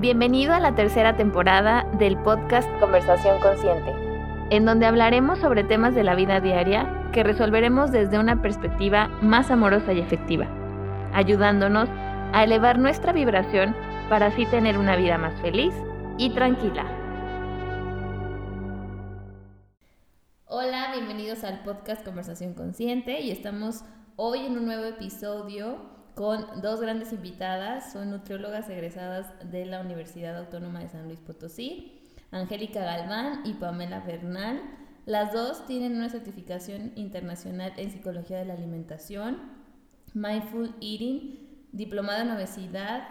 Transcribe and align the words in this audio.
Bienvenido 0.00 0.54
a 0.54 0.60
la 0.60 0.74
tercera 0.74 1.14
temporada 1.14 1.86
del 1.98 2.16
podcast 2.16 2.66
Conversación 2.80 3.38
Consciente, 3.38 3.92
en 4.48 4.64
donde 4.64 4.86
hablaremos 4.86 5.40
sobre 5.40 5.62
temas 5.62 5.94
de 5.94 6.04
la 6.04 6.14
vida 6.14 6.40
diaria 6.40 7.10
que 7.12 7.22
resolveremos 7.22 7.92
desde 7.92 8.18
una 8.18 8.40
perspectiva 8.40 9.08
más 9.20 9.50
amorosa 9.50 9.92
y 9.92 10.00
efectiva, 10.00 10.46
ayudándonos 11.12 11.90
a 12.32 12.44
elevar 12.44 12.78
nuestra 12.78 13.12
vibración 13.12 13.76
para 14.08 14.28
así 14.28 14.46
tener 14.46 14.78
una 14.78 14.96
vida 14.96 15.18
más 15.18 15.38
feliz 15.42 15.74
y 16.16 16.30
tranquila. 16.30 16.86
Hola, 20.46 20.92
bienvenidos 20.94 21.44
al 21.44 21.62
podcast 21.62 22.02
Conversación 22.06 22.54
Consciente 22.54 23.20
y 23.20 23.30
estamos 23.30 23.84
hoy 24.16 24.46
en 24.46 24.56
un 24.56 24.64
nuevo 24.64 24.84
episodio 24.84 25.99
con 26.20 26.60
dos 26.60 26.82
grandes 26.82 27.14
invitadas. 27.14 27.94
Son 27.94 28.10
nutriólogas 28.10 28.68
egresadas 28.68 29.32
de 29.50 29.64
la 29.64 29.80
Universidad 29.80 30.36
Autónoma 30.36 30.80
de 30.80 30.88
San 30.90 31.04
Luis 31.06 31.18
Potosí, 31.18 31.98
Angélica 32.30 32.84
Galván 32.84 33.40
y 33.46 33.54
Pamela 33.54 34.00
Bernal. 34.00 34.60
Las 35.06 35.32
dos 35.32 35.64
tienen 35.64 35.96
una 35.96 36.10
certificación 36.10 36.92
internacional 36.94 37.72
en 37.78 37.90
psicología 37.90 38.36
de 38.36 38.44
la 38.44 38.52
alimentación, 38.52 39.38
mindful 40.12 40.74
eating, 40.82 41.38
diplomada 41.72 42.20
en 42.20 42.32
obesidad 42.32 43.08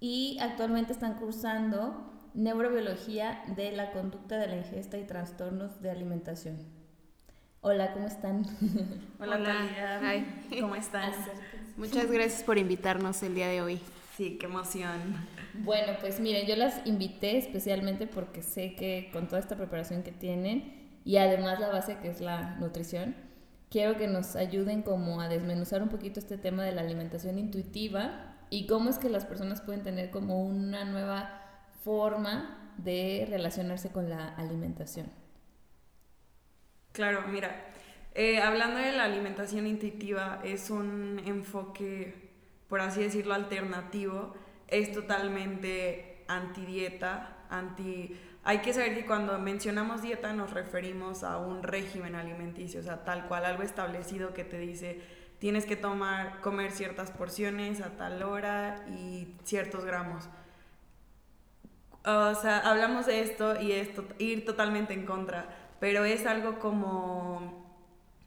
y 0.00 0.36
actualmente 0.40 0.94
están 0.94 1.20
cursando 1.20 2.10
neurobiología 2.34 3.44
de 3.54 3.70
la 3.70 3.92
conducta 3.92 4.36
de 4.38 4.48
la 4.48 4.56
ingesta 4.56 4.98
y 4.98 5.04
trastornos 5.04 5.80
de 5.80 5.92
alimentación. 5.92 6.56
Hola, 7.60 7.92
¿cómo 7.92 8.08
están? 8.08 8.44
Hola, 9.20 9.36
Hola. 9.36 10.24
¿cómo 10.60 10.74
están? 10.74 11.12
Muchas 11.76 12.10
gracias 12.10 12.42
por 12.42 12.58
invitarnos 12.58 13.22
el 13.22 13.34
día 13.34 13.48
de 13.48 13.62
hoy. 13.62 13.80
Sí, 14.16 14.36
qué 14.38 14.46
emoción. 14.46 15.16
Bueno, 15.54 15.94
pues 16.00 16.20
miren, 16.20 16.46
yo 16.46 16.54
las 16.54 16.86
invité 16.86 17.38
especialmente 17.38 18.06
porque 18.06 18.42
sé 18.42 18.74
que 18.74 19.10
con 19.12 19.26
toda 19.26 19.40
esta 19.40 19.56
preparación 19.56 20.02
que 20.02 20.12
tienen 20.12 20.90
y 21.04 21.16
además 21.16 21.60
la 21.60 21.68
base 21.68 21.96
que 21.98 22.10
es 22.10 22.20
la 22.20 22.56
nutrición, 22.56 23.16
quiero 23.70 23.96
que 23.96 24.06
nos 24.06 24.36
ayuden 24.36 24.82
como 24.82 25.20
a 25.22 25.28
desmenuzar 25.28 25.82
un 25.82 25.88
poquito 25.88 26.20
este 26.20 26.36
tema 26.36 26.62
de 26.62 26.72
la 26.72 26.82
alimentación 26.82 27.38
intuitiva 27.38 28.36
y 28.50 28.66
cómo 28.66 28.90
es 28.90 28.98
que 28.98 29.08
las 29.08 29.24
personas 29.24 29.62
pueden 29.62 29.82
tener 29.82 30.10
como 30.10 30.42
una 30.44 30.84
nueva 30.84 31.40
forma 31.82 32.74
de 32.76 33.26
relacionarse 33.28 33.90
con 33.90 34.10
la 34.10 34.28
alimentación. 34.28 35.06
Claro, 36.92 37.26
mira, 37.28 37.71
eh, 38.14 38.40
hablando 38.40 38.78
de 38.78 38.92
la 38.92 39.04
alimentación 39.04 39.66
intuitiva, 39.66 40.40
es 40.44 40.70
un 40.70 41.20
enfoque, 41.24 42.30
por 42.68 42.80
así 42.80 43.02
decirlo, 43.02 43.34
alternativo. 43.34 44.34
Es 44.68 44.92
totalmente 44.92 46.24
anti-dieta, 46.28 47.46
anti... 47.50 48.16
Hay 48.44 48.58
que 48.58 48.72
saber 48.72 48.94
que 48.94 49.06
cuando 49.06 49.38
mencionamos 49.38 50.02
dieta 50.02 50.32
nos 50.32 50.52
referimos 50.52 51.22
a 51.22 51.38
un 51.38 51.62
régimen 51.62 52.16
alimenticio, 52.16 52.80
o 52.80 52.82
sea, 52.82 53.04
tal 53.04 53.28
cual, 53.28 53.44
algo 53.44 53.62
establecido 53.62 54.34
que 54.34 54.44
te 54.44 54.58
dice 54.58 55.00
tienes 55.42 55.66
que 55.66 55.74
tomar, 55.74 56.40
comer 56.40 56.70
ciertas 56.70 57.10
porciones 57.10 57.80
a 57.80 57.96
tal 57.96 58.22
hora 58.22 58.86
y 58.88 59.34
ciertos 59.42 59.84
gramos. 59.84 60.28
O 62.04 62.34
sea, 62.36 62.58
hablamos 62.58 63.06
de 63.06 63.22
esto 63.22 63.60
y 63.60 63.72
es 63.72 63.88
ir 64.18 64.44
totalmente 64.44 64.94
en 64.94 65.04
contra, 65.04 65.48
pero 65.80 66.04
es 66.04 66.26
algo 66.26 66.60
como 66.60 67.61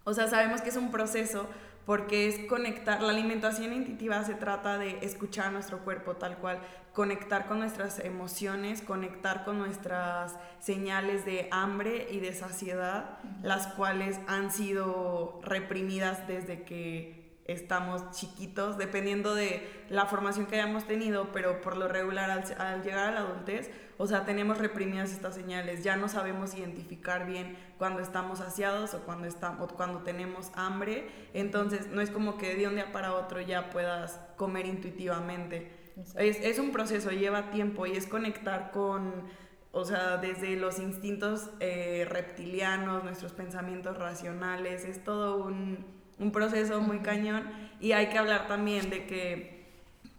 o 0.05 0.13
sea, 0.13 0.27
sabemos 0.27 0.61
que 0.61 0.69
es 0.69 0.77
un 0.77 0.91
proceso 0.91 1.49
porque 1.85 2.27
es 2.27 2.47
conectar, 2.47 3.01
la 3.01 3.11
alimentación 3.11 3.73
intuitiva 3.73 4.23
se 4.23 4.33
trata 4.33 4.77
de 4.77 4.99
escuchar 5.01 5.51
nuestro 5.51 5.79
cuerpo 5.79 6.15
tal 6.15 6.37
cual, 6.37 6.59
conectar 6.93 7.45
con 7.45 7.59
nuestras 7.59 7.99
emociones, 7.99 8.81
conectar 8.81 9.43
con 9.43 9.59
nuestras 9.59 10.35
señales 10.59 11.25
de 11.25 11.47
hambre 11.51 12.07
y 12.09 12.19
de 12.19 12.33
saciedad, 12.33 13.19
las 13.43 13.67
cuales 13.67 14.19
han 14.27 14.51
sido 14.51 15.39
reprimidas 15.43 16.27
desde 16.27 16.63
que 16.63 17.24
estamos 17.45 18.11
chiquitos, 18.11 18.77
dependiendo 18.77 19.35
de 19.35 19.67
la 19.89 20.07
formación 20.07 20.47
que 20.47 20.55
hayamos 20.55 20.85
tenido, 20.85 21.31
pero 21.31 21.61
por 21.61 21.77
lo 21.77 21.87
regular 21.87 22.31
al, 22.31 22.43
al 22.59 22.83
llegar 22.83 23.09
a 23.09 23.11
la 23.11 23.19
adultez, 23.19 23.69
o 23.97 24.07
sea, 24.07 24.25
tenemos 24.25 24.57
reprimidas 24.57 25.11
estas 25.11 25.35
señales, 25.35 25.83
ya 25.83 25.95
no 25.95 26.09
sabemos 26.09 26.55
identificar 26.55 27.25
bien 27.25 27.55
cuando 27.77 28.01
estamos 28.01 28.39
saciados 28.39 28.93
o 28.93 28.99
cuando, 29.05 29.27
estamos, 29.27 29.71
cuando 29.73 29.99
tenemos 29.99 30.51
hambre, 30.55 31.07
entonces 31.33 31.87
no 31.87 32.01
es 32.01 32.09
como 32.09 32.37
que 32.37 32.55
de 32.55 32.67
un 32.67 32.75
día 32.75 32.91
para 32.91 33.13
otro 33.13 33.39
ya 33.41 33.69
puedas 33.69 34.19
comer 34.35 34.65
intuitivamente. 34.65 35.71
Es, 36.17 36.39
es, 36.41 36.59
un 36.59 36.71
proceso, 36.71 37.11
lleva 37.11 37.51
tiempo 37.51 37.85
y 37.85 37.91
es 37.91 38.05
conectar 38.05 38.71
con, 38.71 39.23
o 39.71 39.85
sea, 39.85 40.17
desde 40.17 40.57
los 40.57 40.79
instintos 40.79 41.51
eh, 41.61 42.05
reptilianos, 42.09 43.05
nuestros 43.05 43.31
pensamientos 43.31 43.97
racionales, 43.97 44.83
es 44.83 45.01
todo 45.05 45.37
un, 45.37 45.85
un 46.19 46.31
proceso 46.31 46.81
muy 46.81 46.99
cañón 46.99 47.43
y 47.79 47.91
hay 47.91 48.07
que 48.07 48.17
hablar 48.17 48.47
también 48.47 48.89
de 48.89 49.05
que 49.05 49.54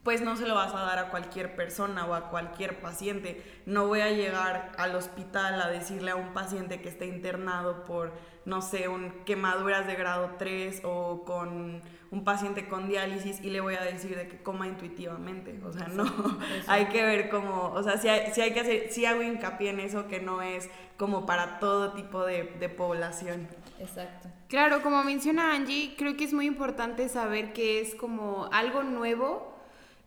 pues 0.06 0.21
no 0.21 0.37
se 0.37 0.47
lo 0.47 0.55
vas 0.55 0.72
a 0.72 0.83
dar 0.83 1.00
a 1.00 1.09
cualquier 1.09 1.56
persona 1.56 2.06
o 2.06 2.15
a 2.15 2.31
cualquier 2.31 2.78
paciente. 2.81 3.43
No 3.67 3.89
voy 3.89 4.03
a 4.03 4.11
llegar 4.12 4.71
al 4.78 4.94
hospital 4.94 5.61
a 5.61 5.69
decirle 5.69 6.12
a 6.12 6.15
un 6.15 6.33
paciente 6.33 6.81
que 6.81 6.89
está 6.89 7.05
internado 7.05 7.84
por, 7.84 8.12
no 8.44 8.62
sé, 8.62 8.87
un 8.87 9.11
quemaduras 9.25 9.84
de 9.89 9.97
grado 9.97 10.37
3 10.39 10.83
o 10.84 11.25
con 11.25 11.83
un 12.12 12.25
paciente 12.25 12.69
con 12.69 12.87
diálisis 12.87 13.41
y 13.41 13.50
le 13.50 13.61
voy 13.61 13.75
a 13.75 13.83
decir 13.83 14.17
de 14.17 14.28
que 14.28 14.41
coma 14.41 14.69
intuitivamente. 14.69 15.59
O 15.65 15.72
sea, 15.72 15.89
no, 15.89 16.05
hay 16.69 16.87
que 16.87 17.05
ver 17.05 17.28
cómo, 17.28 17.73
o 17.75 17.83
sea, 17.83 17.99
si 17.99 18.06
hay, 18.06 18.31
hay 18.41 18.53
que 18.53 18.61
hacer, 18.61 18.93
si 18.93 19.06
hago 19.06 19.23
hincapié 19.23 19.71
en 19.71 19.81
eso 19.81 20.06
que 20.06 20.21
no 20.21 20.41
es 20.41 20.71
como 20.97 21.27
para 21.27 21.59
todo 21.59 21.94
tipo 21.94 22.25
de, 22.25 22.44
de 22.61 22.69
población. 22.69 23.49
Exacto. 23.81 24.28
Claro, 24.47 24.83
como 24.83 25.03
menciona 25.03 25.53
Angie, 25.53 25.97
creo 25.99 26.17
que 26.17 26.23
es 26.23 26.33
muy 26.33 26.47
importante 26.47 27.09
saber 27.09 27.53
que 27.53 27.81
es 27.81 27.97
como 27.97 28.49
algo 28.53 28.84
nuevo 28.84 29.56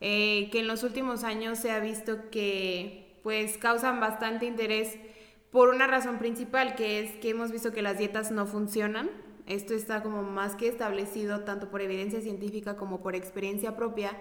eh, 0.02 0.50
que 0.52 0.60
en 0.60 0.68
los 0.68 0.84
últimos 0.84 1.24
años 1.24 1.60
se 1.60 1.72
ha 1.72 1.80
visto 1.80 2.30
que 2.30 3.20
pues 3.24 3.58
causan 3.58 4.00
bastante 4.00 4.46
interés 4.46 4.98
por 5.52 5.70
una 5.70 5.88
razón 5.88 6.20
principal, 6.20 6.76
que 6.76 7.00
es 7.00 7.12
que 7.18 7.30
hemos 7.30 7.52
visto 7.52 7.72
que 7.72 7.82
las 7.82 7.98
dietas 7.98 8.32
no 8.32 8.46
funcionan. 8.46 9.10
Esto 9.46 9.74
está 9.74 10.04
como 10.04 10.22
más 10.22 10.56
que 10.56 10.68
establecido 10.68 11.42
tanto 11.42 11.70
por 11.70 11.82
evidencia 11.82 12.22
científica 12.22 12.78
como 12.78 13.02
por 13.02 13.16
experiencia 13.16 13.76
propia, 13.76 14.12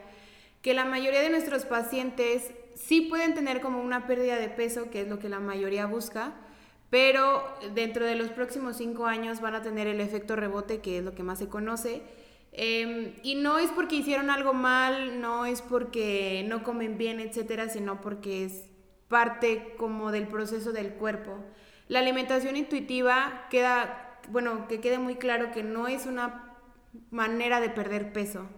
que 0.63 0.75
la 0.75 0.85
mayoría 0.85 1.21
de 1.21 1.31
nuestros 1.31 1.67
pacientes 1.67 2.51
sí 2.75 3.03
pueden 3.03 3.35
tener 3.35 3.61
como 3.61 3.81
una 3.81 4.07
pérdida 4.07 4.37
de 4.37 4.49
peso, 4.49 4.91
que 4.91 5.03
es 5.03 5.09
lo 5.09 5.19
que 5.19 5.29
la 5.29 5.39
mayoría 5.39 5.87
busca, 5.87 6.35
pero 6.91 7.45
dentro 7.75 8.07
de 8.07 8.15
los 8.15 8.31
próximos 8.31 8.77
cinco 8.77 9.07
años 9.07 9.41
van 9.41 9.55
a 9.55 9.63
tener 9.63 9.87
el 9.87 10.01
efecto 10.01 10.35
rebote, 10.35 10.81
que 10.81 10.99
es 10.99 11.05
lo 11.05 11.15
que 11.15 11.23
más 11.23 11.39
se 11.39 11.49
conoce, 11.49 12.03
Em, 12.53 13.15
y 13.23 13.35
no 13.35 13.59
es 13.59 13.71
porque 13.71 13.97
hicieron 13.97 14.31
algo 14.31 14.53
mal, 14.53 15.21
no 15.21 15.47
es 15.47 15.63
porque 15.63 16.45
no 16.49 16.63
comen 16.63 16.99
bien, 16.99 17.21
etcétera, 17.21 17.69
sino 17.69 18.01
porque 18.01 18.45
es 18.45 18.65
parte 19.09 19.75
como 19.77 20.13
del 20.13 20.27
proceso 20.29 20.73
del 20.73 20.95
cuerpo. 20.95 21.39
La 21.89 22.01
alimentación 22.01 22.57
intuitiva 22.57 23.47
queda, 23.51 24.19
bueno, 24.29 24.69
que 24.69 24.81
quede 24.81 24.99
muy 24.99 25.17
claro 25.17 25.51
que 25.53 25.63
no 25.63 25.89
es 25.89 26.07
una 26.07 26.57
manera 27.11 27.61
de 27.61 27.71
perder 27.71 28.13
peso. 28.13 28.49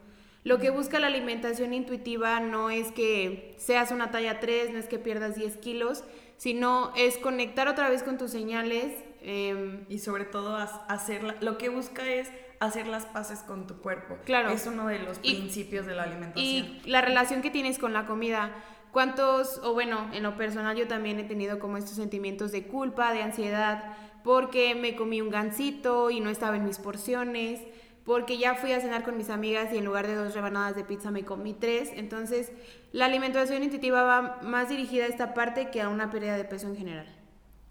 Lo 0.43 0.59
que 0.59 0.71
busca 0.71 0.99
la 0.99 1.09
alimentación 1.09 1.75
intuitiva 1.75 2.41
no 2.41 2.71
es 2.71 2.93
que 2.93 3.55
seas 3.59 3.91
una 3.91 4.11
talla 4.11 4.41
3, 4.41 4.73
no 4.73 4.79
es 4.79 4.87
que 4.87 4.99
pierdas 4.99 5.35
10 5.37 5.59
kilos, 5.59 6.03
sino 6.39 6.93
es 6.97 7.19
conectar 7.19 7.69
otra 7.69 7.91
vez 7.91 8.03
con 8.03 8.17
tus 8.17 8.31
señales. 8.31 8.95
Em, 9.23 9.85
y 9.91 9.99
sobre 9.99 10.25
todo 10.25 10.57
hacerla, 10.57 11.37
lo 11.43 11.59
que 11.59 11.69
busca 11.69 12.11
es 12.11 12.31
hacer 12.61 12.87
las 12.87 13.07
paces 13.07 13.41
con 13.41 13.67
tu 13.67 13.79
cuerpo. 13.79 14.19
Claro. 14.25 14.51
Es 14.51 14.67
uno 14.67 14.87
de 14.87 15.01
los 15.01 15.19
principios 15.19 15.87
de 15.87 15.95
la 15.95 16.05
alimentación. 16.05 16.45
Y 16.47 16.83
la 16.85 17.01
relación 17.01 17.43
que 17.43 17.51
tienes 17.51 17.79
con 17.79 17.93
la 17.93 18.07
comida. 18.07 18.53
¿Cuántos, 18.93 19.59
o 19.63 19.73
bueno, 19.73 20.11
en 20.13 20.23
lo 20.23 20.37
personal 20.37 20.77
yo 20.77 20.87
también 20.87 21.19
he 21.19 21.25
tenido 21.25 21.59
como 21.59 21.77
estos 21.77 21.97
sentimientos 21.97 22.53
de 22.53 22.67
culpa, 22.67 23.13
de 23.13 23.23
ansiedad, 23.23 23.97
porque 24.25 24.75
me 24.75 24.95
comí 24.95 25.21
un 25.21 25.31
gansito 25.31 26.11
y 26.11 26.21
no 26.21 26.29
estaba 26.29 26.57
en 26.57 26.65
mis 26.65 26.79
porciones, 26.79 27.61
porque 28.05 28.37
ya 28.37 28.57
fui 28.57 28.73
a 28.73 28.81
cenar 28.81 29.05
con 29.05 29.17
mis 29.17 29.31
amigas 29.31 29.73
y 29.73 29.79
en 29.79 29.85
lugar 29.85 30.07
de 30.07 30.17
dos 30.17 30.35
rebanadas 30.35 30.77
de 30.77 30.85
pizza 30.85 31.11
me 31.11 31.25
comí 31.25 31.55
tres. 31.55 31.91
Entonces, 31.95 32.53
la 32.93 33.07
alimentación 33.07 33.63
intuitiva 33.63 34.03
va 34.03 34.41
más 34.43 34.69
dirigida 34.69 35.05
a 35.05 35.09
esta 35.09 35.33
parte 35.33 35.71
que 35.71 35.81
a 35.81 35.89
una 35.89 36.11
pérdida 36.11 36.37
de 36.37 36.45
peso 36.45 36.67
en 36.67 36.77
general. 36.77 37.07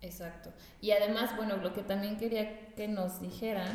Exacto. 0.01 0.51
Y 0.81 0.91
además, 0.91 1.35
bueno, 1.35 1.57
lo 1.57 1.73
que 1.73 1.81
también 1.81 2.17
quería 2.17 2.73
que 2.75 2.87
nos 2.87 3.21
dijeran 3.21 3.67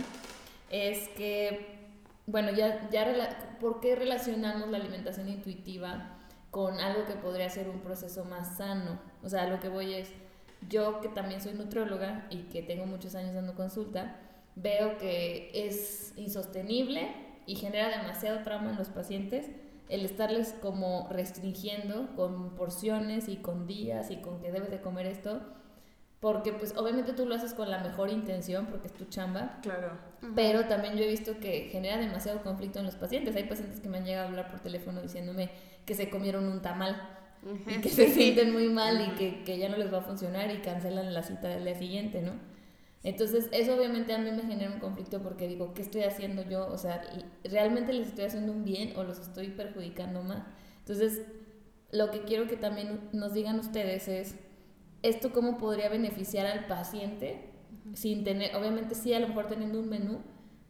es 0.74 1.08
que, 1.10 1.88
bueno, 2.26 2.50
ya, 2.50 2.88
ya 2.90 3.56
¿por 3.60 3.78
qué 3.78 3.94
relacionamos 3.94 4.68
la 4.70 4.78
alimentación 4.78 5.28
intuitiva 5.28 6.18
con 6.50 6.80
algo 6.80 7.04
que 7.04 7.14
podría 7.14 7.48
ser 7.48 7.68
un 7.68 7.78
proceso 7.78 8.24
más 8.24 8.56
sano? 8.56 8.98
O 9.22 9.28
sea, 9.28 9.46
lo 9.46 9.60
que 9.60 9.68
voy 9.68 9.94
es, 9.94 10.10
yo 10.68 11.00
que 11.00 11.08
también 11.08 11.40
soy 11.40 11.54
nutrióloga 11.54 12.26
y 12.28 12.48
que 12.48 12.60
tengo 12.60 12.86
muchos 12.86 13.14
años 13.14 13.34
dando 13.34 13.54
consulta, 13.54 14.16
veo 14.56 14.98
que 14.98 15.52
es 15.54 16.12
insostenible 16.16 17.14
y 17.46 17.54
genera 17.54 17.96
demasiado 17.96 18.42
trauma 18.42 18.70
en 18.70 18.76
los 18.76 18.88
pacientes 18.88 19.48
el 19.88 20.04
estarles 20.04 20.56
como 20.60 21.06
restringiendo 21.08 22.16
con 22.16 22.56
porciones 22.56 23.28
y 23.28 23.36
con 23.36 23.68
días 23.68 24.10
y 24.10 24.16
con 24.16 24.40
que 24.40 24.50
debes 24.50 24.70
de 24.70 24.80
comer 24.80 25.06
esto, 25.06 25.40
porque 26.24 26.54
pues 26.54 26.74
obviamente 26.78 27.12
tú 27.12 27.26
lo 27.26 27.34
haces 27.34 27.52
con 27.52 27.70
la 27.70 27.80
mejor 27.80 28.08
intención 28.08 28.64
porque 28.68 28.86
es 28.86 28.94
tu 28.94 29.04
chamba. 29.04 29.58
Claro. 29.60 29.90
Pero 30.34 30.64
también 30.64 30.96
yo 30.96 31.04
he 31.04 31.06
visto 31.06 31.38
que 31.38 31.68
genera 31.70 31.98
demasiado 31.98 32.42
conflicto 32.42 32.78
en 32.78 32.86
los 32.86 32.94
pacientes. 32.94 33.36
Hay 33.36 33.44
pacientes 33.44 33.80
que 33.80 33.90
me 33.90 33.98
han 33.98 34.06
llegado 34.06 34.24
a 34.24 34.30
hablar 34.30 34.50
por 34.50 34.60
teléfono 34.60 35.02
diciéndome 35.02 35.50
que 35.84 35.94
se 35.94 36.08
comieron 36.08 36.46
un 36.46 36.62
tamal 36.62 36.96
y 37.66 37.78
que 37.82 37.90
se 37.90 38.08
sienten 38.14 38.54
muy 38.54 38.70
mal 38.70 39.06
y 39.06 39.14
que, 39.16 39.44
que 39.44 39.58
ya 39.58 39.68
no 39.68 39.76
les 39.76 39.92
va 39.92 39.98
a 39.98 40.00
funcionar 40.00 40.50
y 40.50 40.62
cancelan 40.62 41.12
la 41.12 41.22
cita 41.22 41.48
del 41.48 41.62
día 41.62 41.74
siguiente, 41.74 42.22
¿no? 42.22 42.32
Entonces, 43.02 43.50
eso 43.52 43.76
obviamente 43.76 44.14
a 44.14 44.18
mí 44.18 44.30
me 44.30 44.44
genera 44.44 44.72
un 44.72 44.80
conflicto 44.80 45.22
porque 45.22 45.46
digo, 45.46 45.74
¿qué 45.74 45.82
estoy 45.82 46.04
haciendo 46.04 46.42
yo? 46.48 46.66
O 46.68 46.78
sea, 46.78 47.02
¿realmente 47.44 47.92
les 47.92 48.06
estoy 48.08 48.24
haciendo 48.24 48.50
un 48.50 48.64
bien 48.64 48.94
o 48.96 49.04
los 49.04 49.18
estoy 49.18 49.48
perjudicando 49.48 50.22
más? 50.22 50.42
Entonces, 50.78 51.20
lo 51.90 52.10
que 52.10 52.22
quiero 52.22 52.48
que 52.48 52.56
también 52.56 53.10
nos 53.12 53.34
digan 53.34 53.58
ustedes 53.58 54.08
es, 54.08 54.36
¿esto 55.04 55.32
cómo 55.32 55.58
podría 55.58 55.88
beneficiar 55.88 56.46
al 56.46 56.66
paciente? 56.66 57.50
Sin 57.92 58.24
tener, 58.24 58.56
obviamente 58.56 58.94
sí, 58.94 59.12
a 59.12 59.20
lo 59.20 59.28
mejor 59.28 59.46
teniendo 59.46 59.78
un 59.78 59.88
menú, 59.90 60.22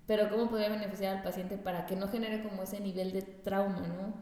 pero 0.06 0.28
¿cómo 0.28 0.50
podría 0.50 0.68
beneficiar 0.68 1.16
al 1.16 1.22
paciente 1.22 1.56
para 1.56 1.86
que 1.86 1.94
no 1.94 2.08
genere 2.08 2.42
como 2.42 2.64
ese 2.64 2.80
nivel 2.80 3.12
de 3.12 3.22
trauma, 3.22 3.80
¿no? 3.80 4.12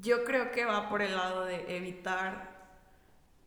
Yo 0.00 0.24
creo 0.24 0.52
que 0.52 0.64
va 0.64 0.88
por 0.88 1.02
el 1.02 1.14
lado 1.16 1.44
de 1.44 1.76
evitar 1.76 2.56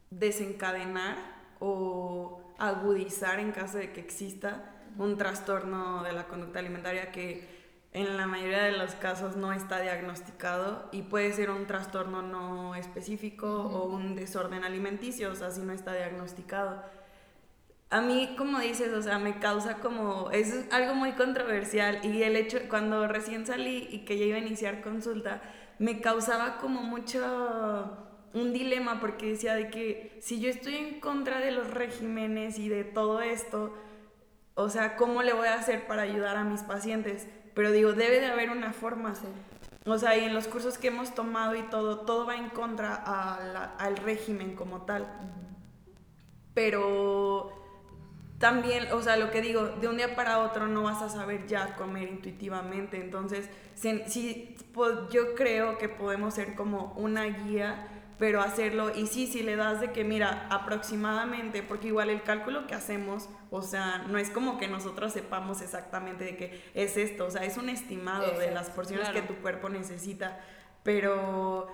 desencadenar 0.10 1.16
o 1.60 2.42
agudizar 2.58 3.40
en 3.40 3.54
caso 3.54 3.78
de 3.78 3.94
que 3.94 4.02
exista 4.02 4.76
un 4.98 5.18
trastorno 5.18 6.04
de 6.04 6.12
la 6.12 6.28
conducta 6.28 6.60
alimentaria 6.60 7.12
que 7.12 7.61
en 7.94 8.16
la 8.16 8.26
mayoría 8.26 8.64
de 8.64 8.72
los 8.72 8.96
casos 8.96 9.36
no 9.36 9.52
está 9.52 9.82
diagnosticado 9.82 10.88
y 10.94 11.02
puede 11.02 11.34
ser 11.34 11.50
un 11.50 11.68
trastorno 11.68 12.22
no 12.22 12.74
específico 12.76 13.48
o 13.48 13.86
un 13.86 14.16
desorden 14.16 14.64
alimenticio, 14.64 15.32
o 15.32 15.36
sea, 15.36 15.52
si 15.52 15.62
no 15.62 15.74
está 15.74 15.94
diagnosticado. 15.94 16.84
A 17.90 18.00
mí, 18.00 18.36
como 18.38 18.60
dices, 18.60 18.94
o 18.94 19.02
sea, 19.02 19.20
me 19.20 19.40
causa 19.40 19.80
como, 19.80 20.32
es 20.32 20.66
algo 20.72 20.96
muy 20.96 21.12
controversial 21.14 22.00
y 22.06 22.24
el 22.24 22.38
hecho, 22.38 22.60
cuando 22.70 23.06
recién 23.10 23.46
salí 23.46 23.90
y 23.92 24.06
que 24.06 24.18
ya 24.18 24.24
iba 24.24 24.38
a 24.38 24.40
iniciar 24.40 24.82
consulta, 24.82 25.42
me 25.78 26.00
causaba 26.00 26.58
como 26.60 26.84
mucho 26.84 27.98
un 28.34 28.54
dilema 28.54 29.02
porque 29.02 29.32
decía 29.32 29.56
de 29.56 29.70
que 29.70 30.18
si 30.22 30.40
yo 30.40 30.50
estoy 30.50 30.76
en 30.76 31.02
contra 31.02 31.40
de 31.40 31.52
los 31.52 31.70
regímenes 31.70 32.58
y 32.58 32.70
de 32.70 32.86
todo 32.86 33.22
esto, 33.22 33.76
o 34.54 34.70
sea, 34.70 34.96
¿cómo 34.96 35.24
le 35.24 35.34
voy 35.34 35.48
a 35.48 35.56
hacer 35.56 35.88
para 35.88 36.04
ayudar 36.04 36.38
a 36.38 36.46
mis 36.46 36.62
pacientes? 36.62 37.28
Pero 37.54 37.72
digo, 37.72 37.94
debe 37.94 38.20
de 38.20 38.28
haber 38.28 38.50
una 38.50 38.74
forma. 38.74 39.14
O 39.86 39.98
sea, 39.98 40.18
y 40.18 40.26
en 40.26 40.34
los 40.34 40.48
cursos 40.48 40.78
que 40.78 40.88
hemos 40.88 41.14
tomado 41.16 41.56
y 41.56 41.64
todo, 41.64 42.02
todo 42.02 42.26
va 42.26 42.36
en 42.36 42.50
contra 42.50 42.96
al 43.78 43.98
régimen 43.98 44.56
como 44.56 44.84
tal. 44.84 45.08
Pero 46.54 47.52
también, 48.38 48.92
o 48.92 49.02
sea, 49.02 49.18
lo 49.18 49.32
que 49.32 49.42
digo, 49.42 49.68
de 49.68 49.88
un 49.88 49.98
día 49.98 50.16
para 50.16 50.40
otro 50.40 50.68
no 50.68 50.84
vas 50.84 51.02
a 51.02 51.10
saber 51.10 51.48
ya 51.48 51.76
comer 51.76 52.10
intuitivamente. 52.10 53.00
Entonces, 53.00 53.50
sí, 53.76 54.56
pues, 54.74 54.94
yo 55.12 55.36
creo 55.36 55.78
que 55.78 55.90
podemos 55.90 56.34
ser 56.34 56.56
como 56.56 56.94
una 56.96 57.24
guía 57.26 57.88
pero 58.22 58.40
hacerlo, 58.40 58.92
y 58.96 59.08
sí, 59.08 59.26
si 59.26 59.42
le 59.42 59.56
das 59.56 59.82
de 59.82 59.92
que, 59.92 60.04
mira, 60.04 60.46
aproximadamente, 60.52 61.64
porque 61.64 61.88
igual 61.88 62.12
el 62.12 62.22
cálculo 62.22 62.68
que 62.68 62.76
hacemos, 62.76 63.28
o 63.50 63.64
sea, 63.64 64.06
no 64.10 64.20
es 64.20 64.30
como 64.30 64.60
que 64.60 64.68
nosotros 64.68 65.12
sepamos 65.12 65.60
exactamente 65.64 66.26
de 66.26 66.38
que 66.38 66.62
es 66.76 66.98
esto, 66.98 67.26
o 67.26 67.32
sea, 67.32 67.44
es 67.46 67.58
un 67.58 67.68
estimado 67.68 68.38
de 68.38 68.52
las 68.52 68.70
porciones 68.70 69.10
que 69.10 69.24
tu 69.24 69.38
cuerpo 69.38 69.70
necesita, 69.70 70.40
pero 70.84 71.68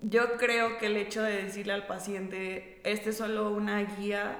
yo 0.00 0.38
creo 0.38 0.76
que 0.78 0.86
el 0.86 0.96
hecho 0.96 1.22
de 1.22 1.44
decirle 1.44 1.72
al 1.72 1.86
paciente, 1.86 2.80
este 2.82 3.10
es 3.10 3.18
solo 3.18 3.50
una 3.50 3.78
guía, 3.78 4.38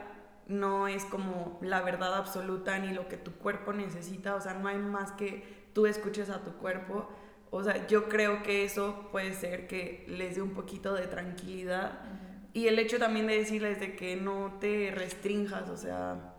no 0.48 0.88
es 0.88 1.04
como 1.04 1.60
la 1.62 1.80
verdad 1.80 2.16
absoluta 2.16 2.76
ni 2.80 2.92
lo 2.92 3.06
que 3.06 3.18
tu 3.18 3.34
cuerpo 3.34 3.72
necesita, 3.72 4.34
o 4.34 4.40
sea, 4.40 4.54
no 4.54 4.66
hay 4.66 4.78
más 4.78 5.12
que 5.12 5.68
tú 5.74 5.86
escuches 5.86 6.28
a 6.28 6.42
tu 6.42 6.54
cuerpo 6.54 7.08
o 7.54 7.62
sea, 7.62 7.86
yo 7.86 8.08
creo 8.08 8.42
que 8.42 8.64
eso 8.64 9.08
puede 9.12 9.34
ser 9.34 9.66
que 9.66 10.06
les 10.08 10.36
dé 10.36 10.42
un 10.42 10.54
poquito 10.54 10.94
de 10.94 11.06
tranquilidad. 11.06 12.00
Y 12.54 12.66
el 12.66 12.78
hecho 12.78 12.98
también 12.98 13.26
de 13.26 13.36
decirles 13.36 13.78
de 13.78 13.94
que 13.94 14.16
no 14.16 14.56
te 14.58 14.90
restrinjas, 14.90 15.68
o 15.68 15.76
sea... 15.76 16.34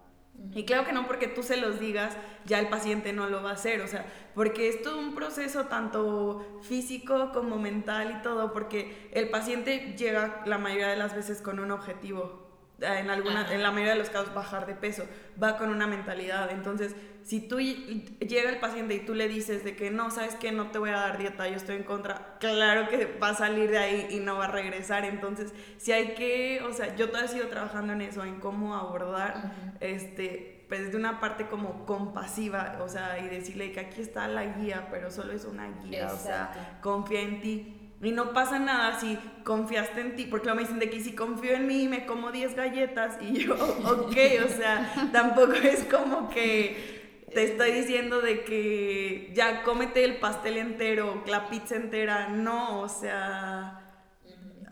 Y 0.55 0.65
claro 0.65 0.85
que 0.85 0.91
no 0.91 1.05
porque 1.05 1.27
tú 1.27 1.43
se 1.43 1.57
los 1.57 1.79
digas, 1.79 2.17
ya 2.45 2.59
el 2.59 2.67
paciente 2.67 3.13
no 3.13 3.29
lo 3.29 3.43
va 3.43 3.51
a 3.51 3.53
hacer, 3.53 3.81
o 3.81 3.87
sea, 3.87 4.07
porque 4.33 4.67
es 4.67 4.81
todo 4.81 4.97
un 4.97 5.13
proceso 5.13 5.65
tanto 5.65 6.59
físico 6.63 7.31
como 7.31 7.59
mental 7.59 8.17
y 8.17 8.21
todo, 8.23 8.51
porque 8.51 9.09
el 9.13 9.29
paciente 9.29 9.93
llega 9.95 10.41
la 10.47 10.57
mayoría 10.57 10.87
de 10.87 10.97
las 10.97 11.15
veces 11.15 11.43
con 11.43 11.59
un 11.59 11.69
objetivo, 11.69 12.42
en, 12.79 13.09
alguna, 13.09 13.53
en 13.53 13.63
la 13.63 13.71
mayoría 13.71 13.93
de 13.93 13.99
los 13.99 14.09
casos 14.09 14.33
bajar 14.33 14.65
de 14.65 14.75
peso, 14.75 15.05
va 15.41 15.57
con 15.57 15.69
una 15.69 15.87
mentalidad. 15.87 16.51
Entonces, 16.51 16.95
si 17.23 17.39
tú 17.39 17.59
llega 17.59 18.49
el 18.49 18.59
paciente 18.59 18.95
y 18.95 18.99
tú 18.99 19.13
le 19.13 19.27
dices 19.27 19.63
de 19.63 19.75
que 19.75 19.91
no, 19.91 20.11
sabes 20.11 20.35
que 20.35 20.51
no 20.51 20.71
te 20.71 20.79
voy 20.79 20.89
a 20.89 20.97
dar 20.97 21.17
dieta, 21.17 21.47
yo 21.47 21.55
estoy 21.55 21.77
en 21.77 21.83
contra, 21.83 22.37
claro 22.39 22.89
que 22.89 23.17
va 23.21 23.29
a 23.29 23.35
salir 23.35 23.71
de 23.71 23.77
ahí 23.77 24.07
y 24.11 24.19
no 24.19 24.37
va 24.37 24.45
a 24.45 24.51
regresar. 24.51 25.05
Entonces, 25.05 25.53
si 25.77 25.91
hay 25.91 26.15
que, 26.15 26.61
o 26.67 26.73
sea, 26.73 26.95
yo 26.95 27.07
todavía 27.07 27.29
sigo 27.29 27.47
trabajando 27.47 27.93
en 27.93 28.01
eso, 28.01 28.23
en 28.23 28.39
cómo 28.39 28.75
abordar, 28.75 29.53
este, 29.79 30.65
pues 30.67 30.91
de 30.91 30.97
una 30.97 31.19
parte 31.19 31.47
como 31.47 31.85
compasiva, 31.85 32.79
o 32.81 32.89
sea, 32.89 33.19
y 33.19 33.29
decirle 33.29 33.71
que 33.71 33.79
aquí 33.79 34.01
está 34.01 34.27
la 34.27 34.45
guía, 34.57 34.87
pero 34.91 35.09
solo 35.11 35.31
es 35.33 35.45
una 35.45 35.69
guía, 35.83 36.11
o 36.11 36.17
sea, 36.17 36.79
confía 36.81 37.21
en 37.21 37.41
ti 37.41 37.82
y 38.03 38.11
no 38.11 38.33
pasa 38.33 38.59
nada 38.59 38.99
si 38.99 39.17
confiaste 39.43 40.01
en 40.01 40.15
ti, 40.15 40.25
porque 40.25 40.45
luego 40.45 40.57
me 40.57 40.63
dicen 40.63 40.79
de 40.79 40.89
que 40.89 40.99
si 40.99 41.15
confío 41.15 41.53
en 41.53 41.67
mí 41.67 41.87
me 41.87 42.05
como 42.05 42.31
10 42.31 42.55
galletas 42.55 43.17
y 43.21 43.45
yo, 43.45 43.53
ok, 43.85 44.15
o 44.45 44.49
sea, 44.49 45.09
tampoco 45.13 45.53
es 45.53 45.85
como 45.85 46.29
que 46.29 47.23
te 47.33 47.43
estoy 47.43 47.71
diciendo 47.71 48.21
de 48.21 48.43
que 48.43 49.31
ya 49.33 49.63
cómete 49.63 50.03
el 50.03 50.17
pastel 50.17 50.57
entero, 50.57 51.23
la 51.27 51.49
pizza 51.49 51.75
entera, 51.75 52.27
no, 52.27 52.81
o 52.81 52.89
sea... 52.89 53.79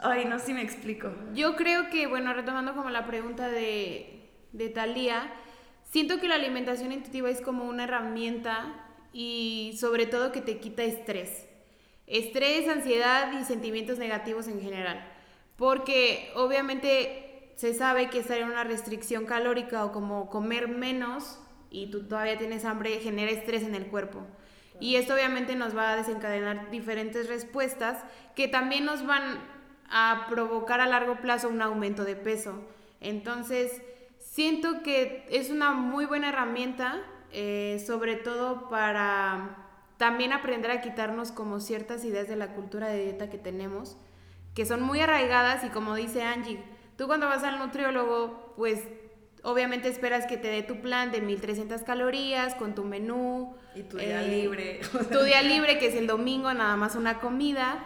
Ay, 0.04 0.26
no 0.26 0.40
sé 0.40 0.48
si 0.48 0.54
me 0.54 0.64
explico. 0.64 1.14
Yo 1.36 1.56
creo 1.56 1.92
que, 1.92 2.08
bueno, 2.08 2.34
retomando 2.34 2.74
como 2.74 2.90
la 2.90 3.06
pregunta 3.06 3.50
de, 3.50 4.32
de 4.52 4.70
Talía, 4.70 5.32
siento 5.84 6.20
que 6.20 6.28
la 6.28 6.36
alimentación 6.36 6.92
intuitiva 6.92 7.30
es 7.30 7.40
como 7.40 7.66
una 7.66 7.84
herramienta 7.84 8.84
y 9.14 9.78
sobre 9.80 10.08
todo 10.08 10.32
que 10.32 10.42
te 10.42 10.58
quita 10.58 10.82
estrés 10.82 11.51
estrés, 12.12 12.68
ansiedad 12.68 13.32
y 13.40 13.44
sentimientos 13.46 13.98
negativos 13.98 14.48
en 14.48 14.62
general. 14.62 15.04
Porque 15.56 16.32
obviamente 16.36 17.54
se 17.56 17.74
sabe 17.74 18.10
que 18.10 18.20
estar 18.20 18.38
en 18.38 18.50
una 18.50 18.64
restricción 18.64 19.26
calórica 19.26 19.86
o 19.86 19.92
como 19.92 20.30
comer 20.30 20.68
menos 20.68 21.40
y 21.70 21.88
tú 21.88 22.08
todavía 22.08 22.38
tienes 22.38 22.66
hambre 22.66 23.00
genera 23.00 23.32
estrés 23.32 23.64
en 23.64 23.76
el 23.76 23.88
cuerpo. 23.88 24.26
Y 24.80 24.96
esto 24.96 25.14
obviamente 25.14 25.56
nos 25.56 25.78
va 25.78 25.92
a 25.92 25.96
desencadenar 25.96 26.72
diferentes 26.72 27.30
respuestas 27.30 28.04
que 28.36 28.48
también 28.48 28.84
nos 28.84 29.06
van 29.06 29.40
a 29.90 30.26
provocar 30.30 30.82
a 30.82 30.88
largo 30.88 31.18
plazo 31.18 31.50
un 31.50 31.62
aumento 31.62 32.04
de 32.04 32.16
peso. 32.16 32.56
Entonces, 33.00 33.82
siento 34.18 34.82
que 34.82 35.28
es 35.30 35.50
una 35.50 35.72
muy 35.72 36.06
buena 36.06 36.30
herramienta, 36.30 37.00
eh, 37.32 37.82
sobre 37.86 38.16
todo 38.16 38.70
para 38.70 39.61
también 40.02 40.34
aprender 40.34 40.72
a 40.72 40.82
quitarnos 40.82 41.32
como 41.32 41.60
ciertas 41.60 42.04
ideas 42.06 42.28
de 42.28 42.36
la 42.36 42.56
cultura 42.56 42.88
de 42.88 43.04
dieta 43.04 43.30
que 43.30 43.38
tenemos, 43.38 43.98
que 44.56 44.66
son 44.66 44.82
muy 44.82 45.00
arraigadas 45.00 45.64
y 45.64 45.70
como 45.70 45.94
dice 45.94 46.24
Angie, 46.24 46.60
tú 46.98 47.06
cuando 47.06 47.28
vas 47.28 47.44
al 47.44 47.60
nutriólogo, 47.60 48.56
pues 48.58 48.80
obviamente 49.44 49.90
esperas 49.90 50.26
que 50.26 50.38
te 50.38 50.48
dé 50.48 50.64
tu 50.64 50.82
plan 50.82 51.12
de 51.12 51.22
1300 51.22 51.84
calorías 51.84 52.56
con 52.56 52.74
tu 52.74 52.84
menú. 52.84 53.56
Y 53.76 53.84
tu 53.84 53.98
día 53.98 54.24
eh, 54.24 54.28
libre. 54.28 54.82
Tu 55.12 55.20
día 55.24 55.44
libre, 55.44 55.78
que 55.78 55.90
es 55.90 55.96
el 55.96 56.08
domingo, 56.08 56.52
nada 56.52 56.76
más 56.78 56.96
una 56.96 57.20
comida. 57.20 57.86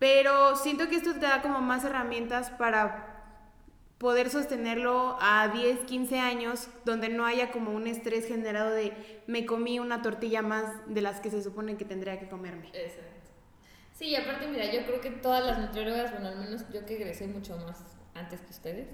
Pero 0.00 0.56
siento 0.56 0.88
que 0.88 0.96
esto 0.96 1.12
te 1.12 1.26
da 1.26 1.42
como 1.42 1.60
más 1.60 1.84
herramientas 1.84 2.50
para 2.50 3.15
poder 3.98 4.28
sostenerlo 4.30 5.16
a 5.20 5.48
10, 5.48 5.80
15 5.80 6.18
años, 6.18 6.68
donde 6.84 7.08
no 7.08 7.24
haya 7.24 7.50
como 7.50 7.70
un 7.72 7.86
estrés 7.86 8.26
generado 8.26 8.70
de 8.70 8.92
me 9.26 9.46
comí 9.46 9.78
una 9.78 10.02
tortilla 10.02 10.42
más 10.42 10.72
de 10.86 11.00
las 11.00 11.20
que 11.20 11.30
se 11.30 11.42
supone 11.42 11.76
que 11.76 11.84
tendría 11.84 12.18
que 12.18 12.28
comerme. 12.28 12.68
Exacto. 12.68 13.16
Sí, 13.94 14.08
y 14.08 14.16
aparte, 14.16 14.46
mira, 14.48 14.70
yo 14.70 14.84
creo 14.84 15.00
que 15.00 15.10
todas 15.10 15.44
las 15.44 15.58
nutriólogas, 15.58 16.12
bueno, 16.12 16.28
al 16.28 16.38
menos 16.38 16.64
yo 16.70 16.84
que 16.84 16.96
egresé 16.96 17.26
mucho 17.26 17.56
más 17.56 17.82
antes 18.14 18.40
que 18.40 18.50
ustedes, 18.50 18.88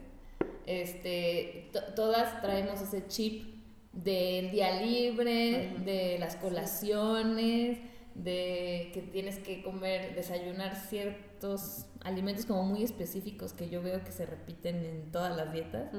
este, 0.67 1.71
todas 1.97 2.41
traemos 2.41 2.81
ese 2.81 3.07
chip 3.09 3.53
del 3.93 4.53
día 4.53 4.81
libre, 4.81 5.75
de 5.85 6.17
las 6.21 6.37
colaciones, 6.37 7.79
de 8.15 8.91
que 8.93 9.03
tienes 9.03 9.39
que 9.39 9.63
comer, 9.63 10.15
desayunar 10.15 10.77
ciertos 10.77 11.87
alimentos 12.01 12.47
como 12.47 12.63
muy 12.65 12.83
específicos 12.83 13.53
que 13.53 13.69
yo 13.69 13.83
veo 13.83 14.05
que 14.05 14.13
se 14.13 14.27
repiten 14.27 14.85
en 14.85 15.11
todas 15.11 15.37
las 15.37 15.53
dietas. 15.53 15.91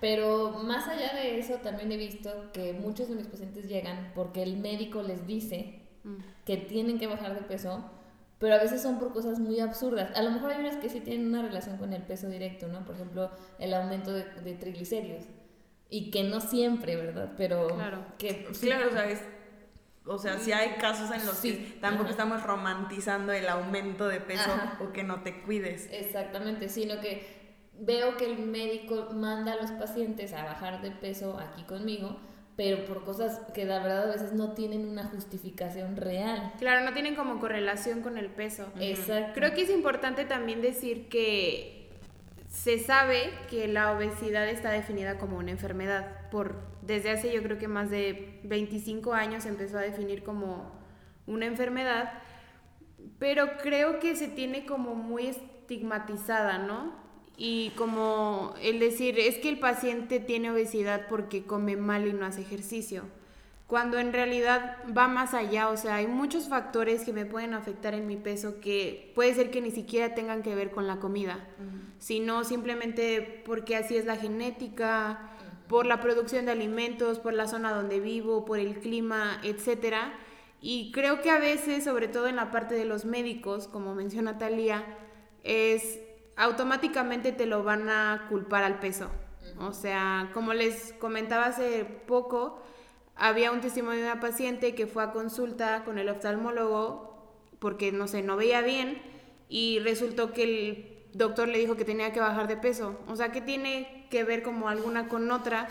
Pero 0.00 0.50
más 0.64 0.88
allá 0.88 1.14
de 1.14 1.38
eso, 1.38 1.54
también 1.56 1.90
he 1.92 1.96
visto 1.96 2.30
que 2.52 2.72
muchos 2.72 3.08
de 3.08 3.14
mis 3.14 3.26
pacientes 3.26 3.66
llegan 3.68 4.12
porque 4.14 4.42
el 4.42 4.56
médico 4.58 5.02
les 5.02 5.26
dice 5.26 5.80
mm. 6.02 6.16
que 6.44 6.56
tienen 6.58 6.98
que 6.98 7.06
bajar 7.06 7.34
de 7.34 7.42
peso 7.42 7.90
pero 8.44 8.56
a 8.56 8.58
veces 8.58 8.82
son 8.82 8.98
por 8.98 9.12
cosas 9.14 9.38
muy 9.38 9.58
absurdas. 9.60 10.10
A 10.14 10.22
lo 10.22 10.30
mejor 10.30 10.50
hay 10.50 10.60
unas 10.60 10.76
que 10.76 10.90
sí 10.90 11.00
tienen 11.00 11.28
una 11.28 11.40
relación 11.40 11.78
con 11.78 11.94
el 11.94 12.02
peso 12.02 12.28
directo, 12.28 12.68
¿no? 12.68 12.84
Por 12.84 12.96
ejemplo, 12.96 13.30
el 13.58 13.72
aumento 13.72 14.12
de, 14.12 14.24
de 14.24 14.54
triglicéridos. 14.54 15.24
Y 15.88 16.10
que 16.10 16.24
no 16.24 16.42
siempre, 16.42 16.96
¿verdad? 16.96 17.32
Pero 17.38 17.68
Claro. 17.68 18.04
que 18.18 18.48
sí, 18.52 18.66
Claro, 18.66 18.88
o 18.88 18.92
sea, 18.92 19.08
es- 19.08 19.22
o 20.06 20.18
sea, 20.18 20.38
sí 20.38 20.52
hay 20.52 20.70
casos 20.78 21.10
en 21.10 21.24
los 21.26 21.36
Sí, 21.38 21.52
que 21.56 21.80
tampoco 21.80 22.04
ajá. 22.04 22.10
estamos 22.10 22.42
romantizando 22.42 23.32
el 23.32 23.48
aumento 23.48 24.06
de 24.08 24.20
peso 24.20 24.50
Ajá. 24.50 24.78
o 24.80 24.92
que 24.92 25.02
no 25.02 25.22
te 25.22 25.42
cuides. 25.42 25.88
Exactamente, 25.90 26.68
sino 26.68 27.00
que 27.00 27.44
veo 27.78 28.16
que 28.16 28.26
el 28.26 28.38
médico 28.38 29.08
manda 29.14 29.54
a 29.54 29.56
los 29.56 29.70
pacientes 29.72 30.32
a 30.32 30.44
bajar 30.44 30.82
de 30.82 30.90
peso 30.90 31.38
aquí 31.40 31.62
conmigo, 31.64 32.20
pero 32.56 32.84
por 32.84 33.04
cosas 33.04 33.40
que 33.52 33.64
la 33.64 33.80
verdad 33.80 34.04
a 34.04 34.12
veces 34.12 34.32
no 34.32 34.52
tienen 34.52 34.86
una 34.86 35.04
justificación 35.04 35.96
real. 35.96 36.52
Claro, 36.58 36.84
no 36.84 36.92
tienen 36.92 37.16
como 37.16 37.40
correlación 37.40 38.02
con 38.02 38.16
el 38.18 38.28
peso. 38.28 38.66
Exacto. 38.78 39.32
Creo 39.34 39.54
que 39.54 39.62
es 39.62 39.70
importante 39.70 40.24
también 40.24 40.60
decir 40.62 41.08
que 41.08 41.88
se 42.48 42.78
sabe 42.78 43.32
que 43.50 43.66
la 43.66 43.90
obesidad 43.90 44.48
está 44.48 44.70
definida 44.70 45.18
como 45.18 45.36
una 45.38 45.50
enfermedad. 45.50 46.06
Por, 46.34 46.56
desde 46.82 47.12
hace 47.12 47.32
yo 47.32 47.44
creo 47.44 47.58
que 47.58 47.68
más 47.68 47.90
de 47.90 48.40
25 48.42 49.14
años 49.14 49.46
empezó 49.46 49.78
a 49.78 49.82
definir 49.82 50.24
como 50.24 50.72
una 51.28 51.46
enfermedad, 51.46 52.12
pero 53.20 53.56
creo 53.62 54.00
que 54.00 54.16
se 54.16 54.26
tiene 54.26 54.66
como 54.66 54.96
muy 54.96 55.28
estigmatizada, 55.28 56.58
¿no? 56.58 56.92
Y 57.36 57.70
como 57.76 58.52
el 58.60 58.80
decir, 58.80 59.16
es 59.16 59.38
que 59.38 59.48
el 59.48 59.60
paciente 59.60 60.18
tiene 60.18 60.50
obesidad 60.50 61.06
porque 61.08 61.44
come 61.44 61.76
mal 61.76 62.04
y 62.08 62.12
no 62.12 62.26
hace 62.26 62.40
ejercicio 62.40 63.04
cuando 63.66 63.98
en 63.98 64.12
realidad 64.12 64.76
va 64.96 65.08
más 65.08 65.32
allá, 65.32 65.68
o 65.70 65.76
sea, 65.76 65.96
hay 65.96 66.06
muchos 66.06 66.48
factores 66.48 67.02
que 67.02 67.12
me 67.12 67.24
pueden 67.24 67.54
afectar 67.54 67.94
en 67.94 68.06
mi 68.06 68.16
peso 68.16 68.60
que 68.60 69.10
puede 69.14 69.34
ser 69.34 69.50
que 69.50 69.62
ni 69.62 69.70
siquiera 69.70 70.14
tengan 70.14 70.42
que 70.42 70.54
ver 70.54 70.70
con 70.70 70.86
la 70.86 70.96
comida, 70.96 71.46
sino 71.98 72.44
simplemente 72.44 73.42
porque 73.46 73.76
así 73.76 73.96
es 73.96 74.04
la 74.04 74.16
genética, 74.16 75.30
por 75.68 75.86
la 75.86 76.00
producción 76.00 76.46
de 76.46 76.52
alimentos, 76.52 77.18
por 77.18 77.32
la 77.32 77.48
zona 77.48 77.72
donde 77.72 78.00
vivo, 78.00 78.44
por 78.44 78.58
el 78.58 78.78
clima, 78.78 79.40
etcétera. 79.42 80.14
Y 80.60 80.92
creo 80.92 81.20
que 81.20 81.30
a 81.30 81.38
veces, 81.38 81.84
sobre 81.84 82.08
todo 82.08 82.26
en 82.26 82.36
la 82.36 82.50
parte 82.50 82.74
de 82.74 82.84
los 82.84 83.04
médicos, 83.04 83.68
como 83.68 83.94
menciona 83.94 84.38
Talía, 84.38 84.84
es 85.42 86.00
automáticamente 86.36 87.32
te 87.32 87.46
lo 87.46 87.62
van 87.62 87.88
a 87.88 88.26
culpar 88.28 88.64
al 88.64 88.80
peso. 88.80 89.10
O 89.58 89.72
sea, 89.72 90.30
como 90.34 90.52
les 90.52 90.94
comentaba 90.94 91.46
hace 91.46 91.84
poco, 91.84 92.60
había 93.14 93.52
un 93.52 93.60
testimonio 93.60 94.00
de 94.00 94.10
una 94.10 94.20
paciente 94.20 94.74
que 94.74 94.86
fue 94.86 95.04
a 95.04 95.12
consulta 95.12 95.84
con 95.84 95.98
el 95.98 96.08
oftalmólogo 96.08 97.14
porque, 97.58 97.92
no 97.92 98.08
sé, 98.08 98.22
no 98.22 98.36
veía 98.36 98.62
bien 98.62 99.00
y 99.48 99.78
resultó 99.78 100.32
que 100.32 100.42
el 100.42 100.94
doctor 101.12 101.48
le 101.48 101.58
dijo 101.58 101.76
que 101.76 101.84
tenía 101.84 102.12
que 102.12 102.20
bajar 102.20 102.48
de 102.48 102.56
peso. 102.56 102.98
O 103.06 103.16
sea, 103.16 103.30
que 103.30 103.40
tiene 103.40 104.03
que 104.14 104.22
ver 104.22 104.44
como 104.44 104.68
alguna 104.68 105.08
con 105.08 105.28
otra 105.32 105.66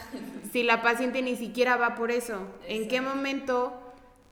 si 0.52 0.64
la 0.64 0.82
paciente 0.82 1.22
ni 1.22 1.38
siquiera 1.38 1.78
va 1.78 1.96
por 1.96 2.12
eso. 2.12 2.42
¿En 2.68 2.90
qué 2.90 3.00
momento? 3.00 3.72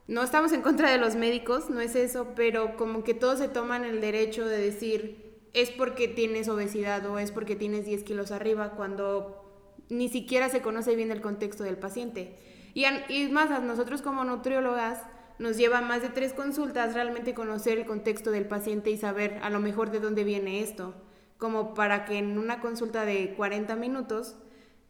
No 0.09 0.21
estamos 0.21 0.51
en 0.51 0.61
contra 0.61 0.91
de 0.91 0.97
los 0.97 1.15
médicos, 1.15 1.69
no 1.69 1.79
es 1.79 1.95
eso, 1.95 2.33
pero 2.35 2.75
como 2.75 3.05
que 3.05 3.13
todos 3.13 3.39
se 3.39 3.47
toman 3.47 3.85
el 3.85 4.01
derecho 4.01 4.45
de 4.45 4.57
decir 4.57 5.39
es 5.53 5.69
porque 5.69 6.09
tienes 6.09 6.49
obesidad 6.49 7.05
o 7.05 7.19
es 7.19 7.31
porque 7.31 7.55
tienes 7.55 7.85
10 7.85 8.03
kilos 8.03 8.31
arriba 8.31 8.71
cuando 8.71 9.45
ni 9.87 10.09
siquiera 10.09 10.49
se 10.49 10.61
conoce 10.61 10.97
bien 10.97 11.11
el 11.11 11.21
contexto 11.21 11.63
del 11.63 11.77
paciente. 11.77 12.35
Y, 12.73 12.83
y 13.07 13.29
más, 13.29 13.49
a 13.49 13.59
nosotros 13.59 14.01
como 14.01 14.25
nutriólogas 14.25 14.99
nos 15.39 15.55
lleva 15.55 15.79
más 15.79 16.01
de 16.01 16.09
tres 16.09 16.33
consultas 16.33 16.95
realmente 16.95 17.33
conocer 17.33 17.77
el 17.77 17.85
contexto 17.85 18.31
del 18.31 18.45
paciente 18.45 18.91
y 18.91 18.97
saber 18.97 19.39
a 19.41 19.49
lo 19.49 19.61
mejor 19.61 19.89
de 19.89 20.01
dónde 20.01 20.25
viene 20.25 20.59
esto, 20.59 20.95
como 21.41 21.73
para 21.73 22.05
que 22.05 22.19
en 22.19 22.37
una 22.37 22.59
consulta 22.59 23.03
de 23.03 23.33
40 23.33 23.75
minutos 23.75 24.35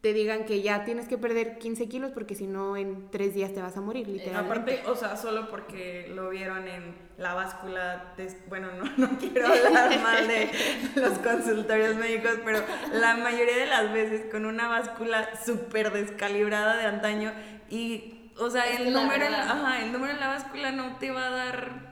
te 0.02 0.12
digan 0.12 0.44
que 0.44 0.60
ya 0.60 0.84
tienes 0.84 1.08
que 1.08 1.16
perder 1.16 1.56
15 1.56 1.88
kilos 1.88 2.10
porque 2.12 2.34
si 2.34 2.46
no 2.46 2.76
en 2.76 3.10
tres 3.10 3.32
días 3.32 3.54
te 3.54 3.62
vas 3.62 3.78
a 3.78 3.80
morir, 3.80 4.06
literalmente. 4.06 4.74
Aparte, 4.74 4.90
o 4.90 4.94
sea, 4.94 5.16
solo 5.16 5.48
porque 5.48 6.12
lo 6.14 6.28
vieron 6.28 6.68
en 6.68 6.94
la 7.16 7.32
báscula, 7.32 8.12
bueno, 8.50 8.68
no, 8.72 8.84
no 8.98 9.18
quiero 9.18 9.46
hablar 9.66 9.98
mal 10.02 10.28
de 10.28 10.50
los 10.96 11.18
consultorios 11.20 11.96
médicos, 11.96 12.32
pero 12.44 12.58
la 12.92 13.16
mayoría 13.16 13.56
de 13.56 13.66
las 13.66 13.90
veces 13.90 14.30
con 14.30 14.44
una 14.44 14.68
báscula 14.68 15.30
súper 15.42 15.90
descalibrada 15.90 16.76
de 16.76 16.84
antaño 16.84 17.32
y, 17.70 18.30
o 18.38 18.50
sea, 18.50 18.64
el 18.64 18.92
número, 18.92 19.24
en 19.24 19.32
la, 19.32 19.44
ajá, 19.44 19.82
el 19.82 19.90
número 19.90 20.12
en 20.12 20.20
la 20.20 20.28
báscula 20.28 20.70
no 20.70 20.96
te 20.96 21.12
va 21.12 21.28
a 21.28 21.30
dar 21.30 21.91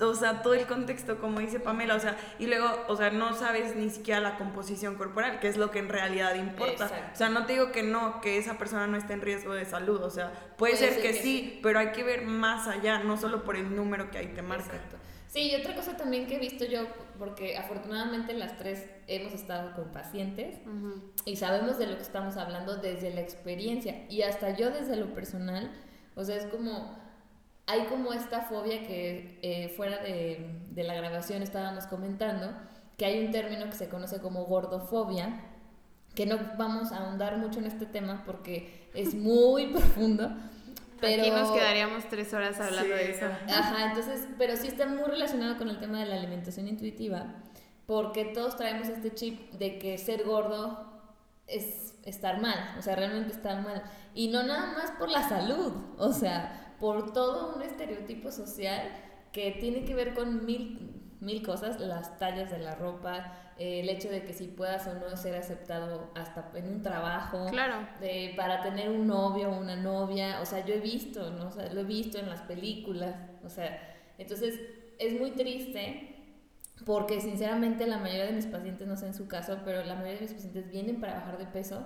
o 0.00 0.14
sea, 0.14 0.42
todo 0.42 0.54
el 0.54 0.66
contexto, 0.66 1.18
como 1.18 1.40
dice 1.40 1.60
Pamela, 1.60 1.96
o 1.96 2.00
sea, 2.00 2.16
y 2.38 2.46
luego, 2.46 2.68
o 2.88 2.96
sea, 2.96 3.10
no 3.10 3.34
sabes 3.34 3.74
ni 3.76 3.90
siquiera 3.90 4.20
la 4.20 4.36
composición 4.36 4.94
corporal, 4.94 5.40
que 5.40 5.48
es 5.48 5.56
lo 5.56 5.70
que 5.70 5.80
en 5.80 5.88
realidad 5.88 6.34
importa. 6.34 6.84
Exacto. 6.84 7.10
O 7.12 7.16
sea, 7.16 7.28
no 7.28 7.46
te 7.46 7.54
digo 7.54 7.72
que 7.72 7.82
no, 7.82 8.20
que 8.20 8.38
esa 8.38 8.58
persona 8.58 8.86
no 8.86 8.96
esté 8.96 9.14
en 9.14 9.22
riesgo 9.22 9.54
de 9.54 9.64
salud, 9.64 10.02
o 10.02 10.10
sea, 10.10 10.32
puede, 10.56 10.76
ser, 10.76 11.00
que, 11.02 11.14
sí, 11.14 11.58
pero 11.62 11.78
hay 11.78 11.92
que 11.92 12.04
ver 12.04 12.26
más 12.26 12.68
allá, 12.68 13.00
no 13.00 13.16
solo 13.16 13.44
por 13.44 13.56
el 13.56 13.74
número 13.74 14.10
que 14.10 14.18
ahí 14.18 14.28
te 14.28 14.42
marca. 14.42 14.66
Exacto. 14.66 14.96
Sí, 15.28 15.50
y 15.50 15.54
otra 15.56 15.74
cosa 15.74 15.96
también 15.96 16.26
que 16.26 16.36
he 16.36 16.38
visto 16.38 16.64
yo, 16.64 16.86
porque 17.18 17.58
afortunadamente 17.58 18.32
las 18.32 18.56
tres 18.56 18.86
hemos 19.08 19.34
estado 19.34 19.74
con 19.74 19.92
pacientes 19.92 20.56
y 21.26 21.36
sabemos 21.36 21.78
de 21.78 21.86
lo 21.86 21.96
que 21.96 22.02
estamos 22.02 22.38
hablando 22.38 22.76
desde 22.76 23.12
la 23.12 23.20
experiencia 23.20 24.06
y 24.08 24.22
hasta 24.22 24.56
yo 24.56 24.70
desde 24.70 24.96
lo 24.96 25.12
personal, 25.12 25.70
o 26.14 26.24
sea, 26.24 26.36
es 26.36 26.46
como, 26.46 26.98
hay 27.68 27.82
como 27.84 28.12
esta 28.12 28.40
fobia 28.40 28.84
que 28.86 29.38
eh, 29.42 29.68
fuera 29.76 29.98
de, 29.98 30.60
de 30.70 30.82
la 30.84 30.94
grabación 30.94 31.42
estábamos 31.42 31.86
comentando, 31.86 32.50
que 32.96 33.04
hay 33.04 33.24
un 33.24 33.30
término 33.30 33.66
que 33.66 33.72
se 33.76 33.88
conoce 33.88 34.20
como 34.20 34.44
gordofobia, 34.46 35.40
que 36.14 36.26
no 36.26 36.36
vamos 36.56 36.90
a 36.90 36.96
ahondar 37.04 37.36
mucho 37.36 37.60
en 37.60 37.66
este 37.66 37.86
tema 37.86 38.24
porque 38.26 38.88
es 38.94 39.14
muy 39.14 39.66
profundo. 39.72 40.30
Pero... 41.00 41.22
Aquí 41.22 41.30
nos 41.30 41.52
quedaríamos 41.52 42.08
tres 42.08 42.34
horas 42.34 42.58
hablando 42.58 42.96
Sí. 42.96 43.04
de 43.04 43.10
eso. 43.12 43.26
Ajá, 43.26 43.86
entonces, 43.90 44.26
pero 44.36 44.56
sí 44.56 44.66
está 44.66 44.86
muy 44.86 45.04
relacionado 45.04 45.56
con 45.56 45.68
el 45.68 45.78
tema 45.78 46.00
de 46.00 46.06
la 46.06 46.16
alimentación 46.16 46.66
intuitiva, 46.66 47.34
porque 47.86 48.24
todos 48.24 48.56
traemos 48.56 48.88
este 48.88 49.14
chip 49.14 49.52
de 49.52 49.78
que 49.78 49.96
ser 49.98 50.24
gordo 50.24 50.90
es 51.46 51.94
estar 52.04 52.40
mal, 52.40 52.74
o 52.78 52.82
sea, 52.82 52.96
realmente 52.96 53.32
estar 53.32 53.62
mal. 53.62 53.82
Y 54.14 54.28
no 54.28 54.42
nada 54.42 54.72
más 54.72 54.90
por 54.98 55.08
la 55.08 55.28
salud, 55.28 55.72
o 55.98 56.12
sea, 56.12 56.67
por 56.78 57.12
todo 57.12 57.54
un 57.56 57.62
estereotipo 57.62 58.30
social 58.30 58.82
que 59.32 59.52
tiene 59.52 59.84
que 59.84 59.94
ver 59.94 60.14
con 60.14 60.44
mil, 60.46 61.16
mil 61.20 61.42
cosas, 61.44 61.80
las 61.80 62.18
tallas 62.18 62.50
de 62.50 62.58
la 62.58 62.74
ropa, 62.76 63.32
eh, 63.58 63.80
el 63.80 63.88
hecho 63.88 64.08
de 64.08 64.24
que 64.24 64.32
si 64.32 64.46
puedas 64.48 64.86
o 64.86 64.94
no 64.94 65.16
ser 65.16 65.34
aceptado 65.34 66.10
hasta 66.14 66.50
en 66.54 66.68
un 66.68 66.82
trabajo, 66.82 67.46
Claro. 67.50 67.86
de, 68.00 68.32
para 68.36 68.62
tener 68.62 68.88
un 68.90 69.06
novio 69.06 69.50
o 69.50 69.58
una 69.58 69.76
novia, 69.76 70.40
o 70.40 70.46
sea, 70.46 70.64
yo 70.64 70.74
he 70.74 70.80
visto, 70.80 71.30
¿no? 71.30 71.48
O 71.48 71.50
sea, 71.50 71.72
lo 71.72 71.80
he 71.80 71.84
visto 71.84 72.18
en 72.18 72.28
las 72.28 72.42
películas, 72.42 73.16
o 73.44 73.48
sea, 73.48 73.96
entonces 74.18 74.60
es 74.98 75.18
muy 75.20 75.32
triste 75.32 76.14
porque 76.86 77.20
sinceramente 77.20 77.86
la 77.86 77.98
mayoría 77.98 78.26
de 78.26 78.32
mis 78.32 78.46
pacientes, 78.46 78.86
no 78.86 78.96
sé 78.96 79.06
en 79.06 79.14
su 79.14 79.26
caso, 79.26 79.58
pero 79.64 79.84
la 79.84 79.94
mayoría 79.94 80.14
de 80.14 80.22
mis 80.22 80.34
pacientes 80.34 80.70
vienen 80.70 81.00
para 81.00 81.14
bajar 81.14 81.38
de 81.38 81.46
peso, 81.46 81.84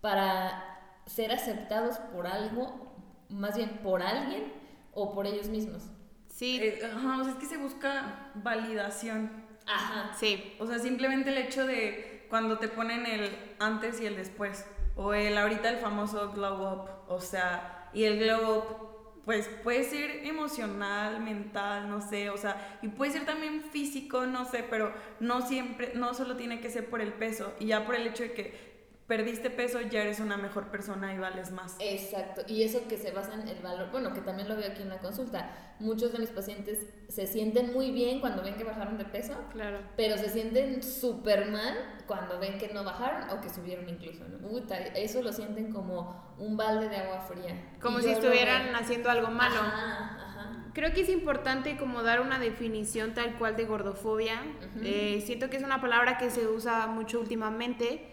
para 0.00 0.64
ser 1.06 1.32
aceptados 1.32 1.98
por 2.14 2.26
algo, 2.26 2.91
más 3.32 3.56
bien 3.56 3.70
por 3.82 4.02
alguien 4.02 4.52
o 4.92 5.14
por 5.14 5.26
ellos 5.26 5.48
mismos. 5.48 5.84
Sí, 6.28 6.58
Eh, 6.60 6.80
ajá, 6.84 7.20
o 7.20 7.24
sea, 7.24 7.32
es 7.34 7.38
que 7.38 7.46
se 7.46 7.56
busca 7.56 8.30
validación. 8.34 9.30
Ajá. 9.66 10.12
sí. 10.18 10.54
O 10.58 10.66
sea, 10.66 10.78
simplemente 10.78 11.30
el 11.30 11.38
hecho 11.38 11.66
de 11.66 12.26
cuando 12.28 12.58
te 12.58 12.68
ponen 12.68 13.06
el 13.06 13.30
antes 13.58 14.00
y 14.00 14.06
el 14.06 14.16
después. 14.16 14.64
O 14.96 15.14
el 15.14 15.36
ahorita 15.38 15.68
el 15.70 15.78
famoso 15.78 16.32
glow 16.32 16.72
up. 16.72 16.88
O 17.08 17.20
sea, 17.20 17.88
y 17.92 18.04
el 18.04 18.18
glow 18.18 18.58
up, 18.58 19.22
pues 19.24 19.48
puede 19.62 19.84
ser 19.84 20.26
emocional, 20.26 21.20
mental, 21.20 21.88
no 21.88 22.00
sé. 22.00 22.30
O 22.30 22.36
sea, 22.38 22.78
y 22.82 22.88
puede 22.88 23.12
ser 23.12 23.24
también 23.24 23.62
físico, 23.70 24.26
no 24.26 24.44
sé, 24.44 24.64
pero 24.68 24.92
no 25.20 25.46
siempre, 25.46 25.92
no 25.94 26.14
solo 26.14 26.36
tiene 26.36 26.60
que 26.60 26.70
ser 26.70 26.88
por 26.90 27.00
el 27.00 27.12
peso. 27.12 27.52
Y 27.60 27.66
ya 27.66 27.84
por 27.84 27.94
el 27.94 28.06
hecho 28.06 28.24
de 28.24 28.32
que 28.32 28.71
perdiste 29.12 29.50
peso, 29.50 29.78
ya 29.82 30.00
eres 30.00 30.20
una 30.20 30.38
mejor 30.38 30.68
persona 30.70 31.12
y 31.12 31.18
vales 31.18 31.50
más. 31.50 31.76
Exacto, 31.80 32.40
y 32.48 32.62
eso 32.62 32.88
que 32.88 32.96
se 32.96 33.10
basa 33.10 33.34
en 33.34 33.46
el 33.46 33.60
valor, 33.60 33.90
bueno, 33.90 34.14
que 34.14 34.22
también 34.22 34.48
lo 34.48 34.56
veo 34.56 34.70
aquí 34.70 34.80
en 34.80 34.88
la 34.88 35.00
consulta, 35.00 35.50
muchos 35.80 36.12
de 36.12 36.18
mis 36.18 36.30
pacientes 36.30 36.86
se 37.10 37.26
sienten 37.26 37.74
muy 37.74 37.90
bien 37.90 38.20
cuando 38.20 38.42
ven 38.42 38.54
que 38.54 38.64
bajaron 38.64 38.96
de 38.96 39.04
peso, 39.04 39.34
Claro. 39.52 39.80
pero 39.98 40.16
se 40.16 40.30
sienten 40.30 40.82
súper 40.82 41.50
mal 41.50 41.74
cuando 42.06 42.38
ven 42.38 42.56
que 42.56 42.68
no 42.72 42.84
bajaron 42.84 43.28
o 43.28 43.42
que 43.42 43.50
subieron 43.50 43.86
incluso, 43.86 44.24
¿no? 44.28 44.38
Puta, 44.48 44.78
eso 44.78 45.20
lo 45.20 45.30
sienten 45.30 45.72
como 45.74 46.34
un 46.38 46.56
balde 46.56 46.88
de 46.88 46.96
agua 46.96 47.20
fría. 47.20 47.74
Como 47.82 48.00
si 48.00 48.08
estuvieran 48.08 48.74
haciendo 48.74 49.10
algo 49.10 49.28
malo. 49.28 49.60
Ajá, 49.60 50.16
ajá. 50.26 50.64
Creo 50.72 50.94
que 50.94 51.02
es 51.02 51.10
importante 51.10 51.76
como 51.76 52.02
dar 52.02 52.22
una 52.22 52.38
definición 52.38 53.12
tal 53.12 53.34
cual 53.36 53.56
de 53.56 53.66
gordofobia. 53.66 54.40
Eh, 54.82 55.22
siento 55.26 55.50
que 55.50 55.58
es 55.58 55.62
una 55.62 55.82
palabra 55.82 56.16
que 56.16 56.30
se 56.30 56.46
usa 56.46 56.86
mucho 56.86 57.20
últimamente, 57.20 58.11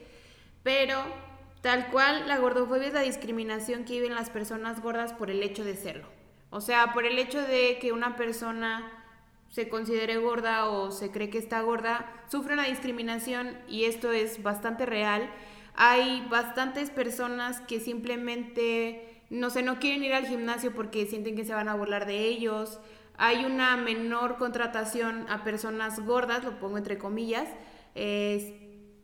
pero 0.69 1.03
tal 1.61 1.87
cual 1.87 2.27
la 2.27 2.37
gordofobia 2.37 2.89
es 2.89 2.93
la 2.93 3.01
discriminación 3.01 3.85
que 3.85 3.93
viven 3.93 4.13
las 4.13 4.29
personas 4.29 4.83
gordas 4.83 5.13
por 5.13 5.31
el 5.31 5.41
hecho 5.41 5.63
de 5.63 5.75
serlo. 5.75 6.05
O 6.51 6.61
sea, 6.61 6.93
por 6.93 7.07
el 7.07 7.17
hecho 7.17 7.41
de 7.41 7.79
que 7.81 7.91
una 7.91 8.15
persona 8.15 8.87
se 9.49 9.67
considere 9.67 10.17
gorda 10.17 10.69
o 10.69 10.91
se 10.91 11.09
cree 11.09 11.31
que 11.31 11.39
está 11.39 11.61
gorda, 11.61 12.05
sufre 12.29 12.53
una 12.53 12.65
discriminación 12.65 13.57
y 13.67 13.85
esto 13.85 14.11
es 14.11 14.43
bastante 14.43 14.85
real. 14.85 15.27
Hay 15.73 16.23
bastantes 16.29 16.91
personas 16.91 17.61
que 17.61 17.79
simplemente, 17.79 19.23
no 19.31 19.49
sé, 19.49 19.63
no 19.63 19.79
quieren 19.79 20.03
ir 20.03 20.13
al 20.13 20.27
gimnasio 20.27 20.71
porque 20.75 21.07
sienten 21.07 21.35
que 21.35 21.45
se 21.45 21.55
van 21.55 21.67
a 21.67 21.73
burlar 21.73 22.05
de 22.05 22.27
ellos. 22.27 22.79
Hay 23.17 23.43
una 23.43 23.75
menor 23.75 24.37
contratación 24.37 25.25
a 25.29 25.43
personas 25.43 25.99
gordas, 26.05 26.43
lo 26.43 26.59
pongo 26.59 26.77
entre 26.77 26.99
comillas, 26.99 27.49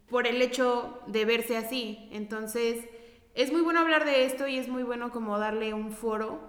por 0.09 0.27
el 0.27 0.41
hecho 0.41 0.99
de 1.07 1.25
verse 1.25 1.57
así. 1.57 2.09
Entonces, 2.11 2.85
es 3.33 3.51
muy 3.51 3.61
bueno 3.61 3.81
hablar 3.81 4.05
de 4.05 4.25
esto 4.25 4.47
y 4.47 4.57
es 4.57 4.67
muy 4.67 4.83
bueno 4.83 5.11
como 5.11 5.37
darle 5.37 5.73
un 5.73 5.91
foro 5.91 6.39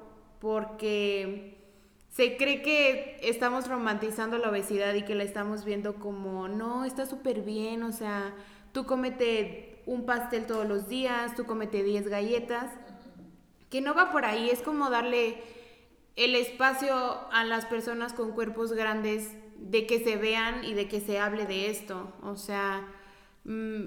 porque 0.41 1.57
se 2.11 2.37
cree 2.37 2.63
que 2.63 3.19
estamos 3.23 3.69
romantizando 3.69 4.39
la 4.39 4.51
obesidad 4.51 4.95
y 4.95 5.03
que 5.03 5.15
la 5.15 5.25
estamos 5.25 5.65
viendo 5.65 5.97
como, 5.97 6.49
no, 6.49 6.85
está 6.85 7.05
súper 7.05 7.43
bien, 7.43 7.83
o 7.83 7.93
sea, 7.93 8.35
tú 8.73 8.87
comete 8.87 9.83
un 9.87 10.07
pastel 10.07 10.47
todos 10.47 10.67
los 10.67 10.89
días, 10.89 11.35
tú 11.35 11.45
comete 11.45 11.83
10 11.83 12.09
galletas, 12.09 12.73
que 13.71 13.81
no 13.81 13.95
va 13.95 14.13
por 14.13 14.25
ahí, 14.25 14.49
es 14.49 14.63
como 14.63 14.89
darle 14.89 15.43
el 16.17 16.35
espacio 16.35 16.95
a 17.31 17.45
las 17.45 17.67
personas 17.67 18.13
con 18.13 18.33
cuerpos 18.33 18.73
grandes 18.73 19.33
de 19.59 19.87
que 19.87 20.03
se 20.03 20.17
vean 20.17 20.65
y 20.65 20.75
de 20.75 20.89
que 20.89 21.01
se 21.01 21.19
hable 21.19 21.45
de 21.47 21.71
esto, 21.71 22.13
o 22.23 22.37
sea, 22.37 22.87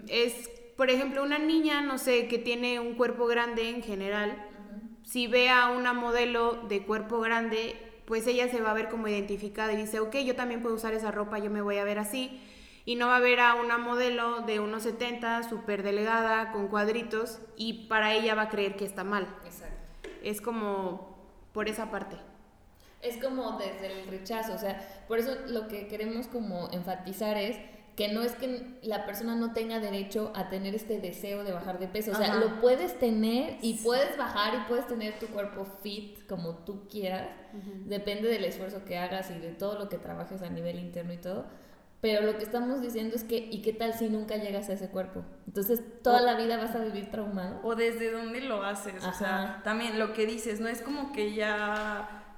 es, 0.08 0.50
por 0.78 0.90
ejemplo, 0.90 1.24
una 1.24 1.40
niña, 1.40 1.82
no 1.82 1.98
sé, 1.98 2.28
que 2.28 2.38
tiene 2.38 2.80
un 2.80 2.96
cuerpo 2.96 3.26
grande 3.28 3.70
en 3.70 3.84
general, 3.84 4.46
si 5.04 5.28
ve 5.28 5.50
a 5.50 5.72
una 5.72 5.94
modelo 5.94 6.54
de 6.68 6.84
cuerpo 6.84 7.20
grande, 7.20 7.76
pues 8.06 8.28
ella 8.28 8.48
se 8.48 8.62
va 8.62 8.72
a 8.72 8.76
ver 8.76 8.90
como 8.90 9.08
identificada 9.08 9.74
y 9.74 9.78
dice, 9.78 10.00
ok, 10.00 10.18
yo 10.18 10.36
también 10.36 10.62
puedo 10.62 10.76
usar 10.76 10.94
esa 10.94 11.12
ropa, 11.12 11.40
yo 11.40 11.50
me 11.50 11.62
voy 11.62 11.78
a 11.78 11.84
ver 11.84 12.00
así. 12.00 12.40
Y 12.86 12.96
no 12.96 13.08
va 13.08 13.18
a 13.18 13.20
ver 13.20 13.40
a 13.40 13.56
una 13.56 13.78
modelo 13.78 14.42
de 14.42 14.60
unos 14.60 14.84
70, 14.84 15.44
súper 15.50 15.84
delegada, 15.84 16.52
con 16.52 16.70
cuadritos, 16.70 17.40
y 17.56 17.88
para 17.88 18.14
ella 18.14 18.36
va 18.36 18.44
a 18.44 18.50
creer 18.50 18.76
que 18.76 18.86
está 18.86 19.04
mal. 19.04 19.28
Exacto. 19.46 20.10
Es 20.24 20.42
como 20.42 21.18
por 21.54 21.70
esa 21.70 21.92
parte. 21.92 22.16
Es 23.02 23.18
como 23.18 23.58
desde 23.58 24.02
el 24.02 24.08
rechazo, 24.08 24.54
o 24.54 24.58
sea, 24.58 25.04
por 25.08 25.20
eso 25.20 25.36
lo 25.48 25.68
que 25.68 25.88
queremos 25.88 26.28
como 26.28 26.70
enfatizar 26.72 27.38
es 27.38 27.58
que 28.00 28.08
no 28.08 28.24
es 28.24 28.32
que 28.32 28.80
la 28.82 29.06
persona 29.06 29.36
no 29.36 29.52
tenga 29.52 29.82
derecho 29.82 30.32
a 30.34 30.48
tener 30.48 30.74
este 30.74 31.02
deseo 31.02 31.44
de 31.44 31.52
bajar 31.52 31.80
de 31.80 31.90
peso, 31.90 32.14
o 32.14 32.16
sea, 32.16 32.36
lo 32.36 32.62
puedes 32.62 32.98
tener 32.98 33.58
y 33.62 33.74
puedes 33.84 34.18
bajar 34.18 34.54
y 34.56 34.70
puedes 34.70 34.88
tener 34.88 35.20
tu 35.20 35.28
cuerpo 35.28 35.66
fit 35.84 36.26
como 36.26 36.60
tú 36.60 36.88
quieras, 36.88 37.28
depende 37.88 38.30
del 38.30 38.46
esfuerzo 38.46 38.86
que 38.86 38.98
hagas 38.98 39.30
y 39.32 39.40
de 39.40 39.50
todo 39.50 39.78
lo 39.78 39.90
que 39.90 39.98
trabajes 39.98 40.42
a 40.44 40.50
nivel 40.50 40.80
interno 40.80 41.12
y 41.12 41.18
todo, 41.18 41.48
pero 42.00 42.26
lo 42.26 42.38
que 42.38 42.46
estamos 42.46 42.82
diciendo 42.82 43.18
es 43.18 43.26
que, 43.26 43.36
¿y 43.36 43.62
qué 43.62 43.74
tal 43.74 43.94
si 43.94 44.08
nunca 44.08 44.38
llegas 44.38 44.70
a 44.70 44.74
ese 44.76 44.88
cuerpo? 44.88 45.26
Entonces, 45.46 45.82
toda 46.02 46.22
la 46.22 46.36
vida 46.36 46.56
vas 46.56 46.74
a 46.76 46.80
vivir 46.80 47.12
traumado. 47.12 47.60
O 47.64 47.76
desde 47.76 48.14
dónde 48.14 48.40
lo 48.40 48.64
haces, 48.64 49.04
o 49.04 49.12
sea, 49.12 49.60
también 49.66 50.00
lo 50.00 50.14
que 50.14 50.26
dices, 50.26 50.62
no 50.62 50.70
es 50.70 50.82
como 50.82 51.12
que 51.12 51.34
ya 51.34 52.29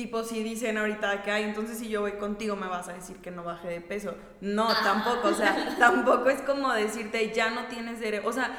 Tipo, 0.00 0.24
si 0.24 0.42
dicen 0.42 0.78
ahorita 0.78 1.22
que 1.22 1.30
hay, 1.30 1.44
entonces 1.44 1.76
si 1.76 1.90
yo 1.90 2.00
voy 2.00 2.12
contigo 2.12 2.56
me 2.56 2.66
vas 2.66 2.88
a 2.88 2.94
decir 2.94 3.18
que 3.18 3.30
no 3.30 3.44
baje 3.44 3.68
de 3.68 3.82
peso. 3.82 4.14
No, 4.40 4.66
ah. 4.66 4.80
tampoco, 4.82 5.28
o 5.28 5.34
sea, 5.34 5.76
tampoco 5.78 6.30
es 6.30 6.40
como 6.40 6.72
decirte 6.72 7.34
ya 7.34 7.50
no 7.50 7.66
tienes 7.66 8.00
derecho. 8.00 8.26
O 8.26 8.32
sea, 8.32 8.50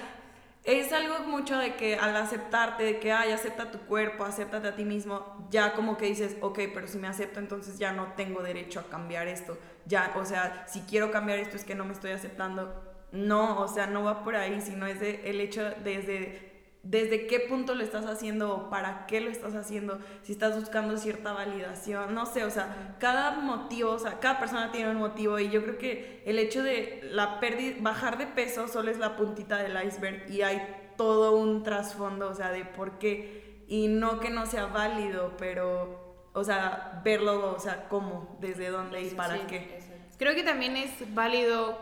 es 0.64 0.94
algo 0.94 1.18
mucho 1.26 1.58
de 1.58 1.74
que 1.74 1.96
al 1.96 2.16
aceptarte, 2.16 2.84
de 2.84 3.00
que, 3.00 3.12
ay, 3.12 3.32
acepta 3.32 3.72
tu 3.72 3.80
cuerpo, 3.80 4.24
acéptate 4.24 4.68
a 4.68 4.76
ti 4.76 4.86
mismo, 4.86 5.48
ya 5.50 5.74
como 5.74 5.98
que 5.98 6.06
dices, 6.06 6.38
ok, 6.42 6.60
pero 6.76 6.88
si 6.88 7.00
me 7.00 7.08
acepto, 7.08 7.40
entonces 7.40 7.80
ya 7.80 7.92
no 7.92 8.14
tengo 8.16 8.44
derecho 8.44 8.80
a 8.80 8.84
cambiar 8.84 9.28
esto. 9.28 9.58
Ya, 9.88 10.14
o 10.18 10.26
sea, 10.26 10.66
si 10.68 10.82
quiero 10.82 11.10
cambiar 11.10 11.40
esto 11.40 11.56
es 11.56 11.66
que 11.66 11.74
no 11.74 11.86
me 11.86 11.94
estoy 11.94 12.12
aceptando. 12.12 12.72
No, 13.12 13.62
o 13.62 13.68
sea, 13.68 13.88
no 13.88 14.04
va 14.04 14.24
por 14.24 14.36
ahí, 14.36 14.62
sino 14.62 14.86
es 14.86 15.00
de, 15.00 15.28
el 15.28 15.42
hecho 15.42 15.72
desde 15.84 16.61
desde 16.84 17.28
qué 17.28 17.40
punto 17.40 17.76
lo 17.76 17.84
estás 17.84 18.06
haciendo 18.06 18.56
o 18.56 18.70
para 18.70 19.06
qué 19.06 19.22
lo 19.22 19.30
estás 19.30 19.54
haciendo, 19.54 20.00
si 20.24 20.32
estás 20.32 20.60
buscando 20.60 20.98
cierta 20.98 21.32
validación, 21.32 22.16
no 22.16 22.26
sé, 22.26 22.44
o 22.44 22.50
sea, 22.50 22.96
cada 23.00 23.32
motivo, 23.32 23.92
o 23.92 24.00
sea, 24.00 24.20
cada 24.20 24.40
persona 24.40 24.72
tiene 24.72 24.90
un 24.90 24.98
motivo 24.98 25.38
y 25.38 25.50
yo 25.50 25.62
creo 25.64 25.78
que 25.78 26.24
el 26.26 26.40
hecho 26.40 26.64
de 26.64 27.02
la 27.12 27.40
pérdida, 27.40 27.76
bajar 27.82 28.18
de 28.18 28.26
peso 28.26 28.68
solo 28.68 28.90
es 28.90 28.98
la 28.98 29.16
puntita 29.16 29.58
del 29.58 29.78
iceberg 29.86 30.30
y 30.32 30.42
hay 30.42 30.94
todo 30.98 31.38
un 31.38 31.62
trasfondo, 31.64 32.30
o 32.30 32.34
sea, 32.34 32.52
de 32.52 32.66
por 32.66 32.98
qué. 32.98 33.64
Y 33.68 33.88
no 33.88 34.20
que 34.20 34.30
no 34.30 34.46
sea 34.46 34.66
válido, 34.66 35.34
pero, 35.38 36.28
o 36.34 36.44
sea, 36.44 37.02
verlo, 37.06 37.56
o 37.56 37.60
sea, 37.60 37.88
cómo, 37.90 38.38
desde 38.42 38.70
dónde 38.70 39.02
y 39.02 39.10
para 39.12 39.48
qué. 39.48 39.80
Creo 40.18 40.36
que 40.36 40.44
también 40.44 40.76
es 40.76 40.92
válido 41.14 41.78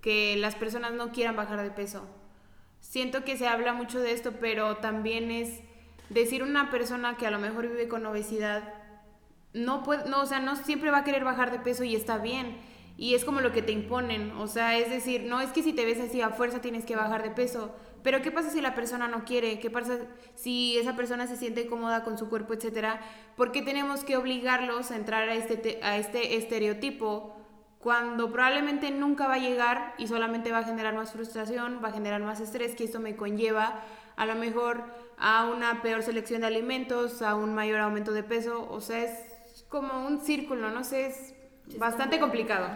que 0.00 0.36
las 0.36 0.54
personas 0.56 0.92
no 0.92 1.12
quieran 1.12 1.36
bajar 1.36 1.62
de 1.62 1.70
peso 1.70 2.06
siento 2.94 3.24
que 3.24 3.36
se 3.36 3.48
habla 3.48 3.72
mucho 3.72 3.98
de 3.98 4.12
esto, 4.12 4.34
pero 4.38 4.76
también 4.76 5.32
es 5.32 5.58
decir 6.10 6.44
una 6.44 6.70
persona 6.70 7.16
que 7.16 7.26
a 7.26 7.32
lo 7.32 7.40
mejor 7.40 7.66
vive 7.66 7.88
con 7.88 8.06
obesidad, 8.06 8.72
no 9.52 9.82
puede, 9.82 10.08
no, 10.08 10.22
o 10.22 10.26
sea, 10.26 10.38
no 10.38 10.54
siempre 10.54 10.92
va 10.92 10.98
a 10.98 11.04
querer 11.04 11.24
bajar 11.24 11.50
de 11.50 11.58
peso 11.58 11.82
y 11.82 11.96
está 11.96 12.18
bien. 12.18 12.56
Y 12.96 13.16
es 13.16 13.24
como 13.24 13.40
lo 13.40 13.50
que 13.50 13.62
te 13.62 13.72
imponen, 13.72 14.30
o 14.38 14.46
sea, 14.46 14.78
es 14.78 14.90
decir, 14.90 15.24
no 15.24 15.40
es 15.40 15.50
que 15.50 15.64
si 15.64 15.72
te 15.72 15.84
ves 15.84 15.98
así 15.98 16.20
a 16.20 16.30
fuerza 16.30 16.60
tienes 16.60 16.84
que 16.84 16.94
bajar 16.94 17.24
de 17.24 17.32
peso, 17.32 17.74
pero 18.04 18.22
¿qué 18.22 18.30
pasa 18.30 18.50
si 18.50 18.60
la 18.60 18.76
persona 18.76 19.08
no 19.08 19.24
quiere? 19.24 19.58
¿Qué 19.58 19.70
pasa 19.70 19.98
si 20.36 20.78
esa 20.78 20.94
persona 20.94 21.26
se 21.26 21.34
siente 21.34 21.66
cómoda 21.66 22.04
con 22.04 22.16
su 22.16 22.28
cuerpo, 22.28 22.54
etcétera? 22.54 23.00
¿Por 23.36 23.50
qué 23.50 23.62
tenemos 23.62 24.04
que 24.04 24.16
obligarlos 24.16 24.92
a 24.92 24.96
entrar 24.96 25.28
a 25.28 25.34
este, 25.34 25.80
a 25.82 25.98
este 25.98 26.36
estereotipo 26.36 27.34
cuando 27.84 28.32
probablemente 28.32 28.90
nunca 28.90 29.28
va 29.28 29.34
a 29.34 29.38
llegar 29.38 29.94
y 29.98 30.08
solamente 30.08 30.50
va 30.50 30.60
a 30.60 30.64
generar 30.64 30.94
más 30.94 31.12
frustración, 31.12 31.82
va 31.84 31.88
a 31.88 31.92
generar 31.92 32.22
más 32.22 32.40
estrés, 32.40 32.74
que 32.74 32.84
esto 32.84 32.98
me 32.98 33.14
conlleva 33.14 33.82
a 34.16 34.24
lo 34.24 34.34
mejor 34.36 34.82
a 35.18 35.50
una 35.54 35.82
peor 35.82 36.02
selección 36.02 36.40
de 36.40 36.46
alimentos, 36.46 37.20
a 37.20 37.34
un 37.34 37.54
mayor 37.54 37.80
aumento 37.80 38.12
de 38.12 38.22
peso, 38.22 38.66
o 38.70 38.80
sea, 38.80 39.04
es 39.04 39.66
como 39.68 40.06
un 40.06 40.20
círculo, 40.20 40.70
no 40.70 40.82
sé, 40.82 41.08
es, 41.08 41.34
bastante 41.78 42.18
complicado. 42.18 42.70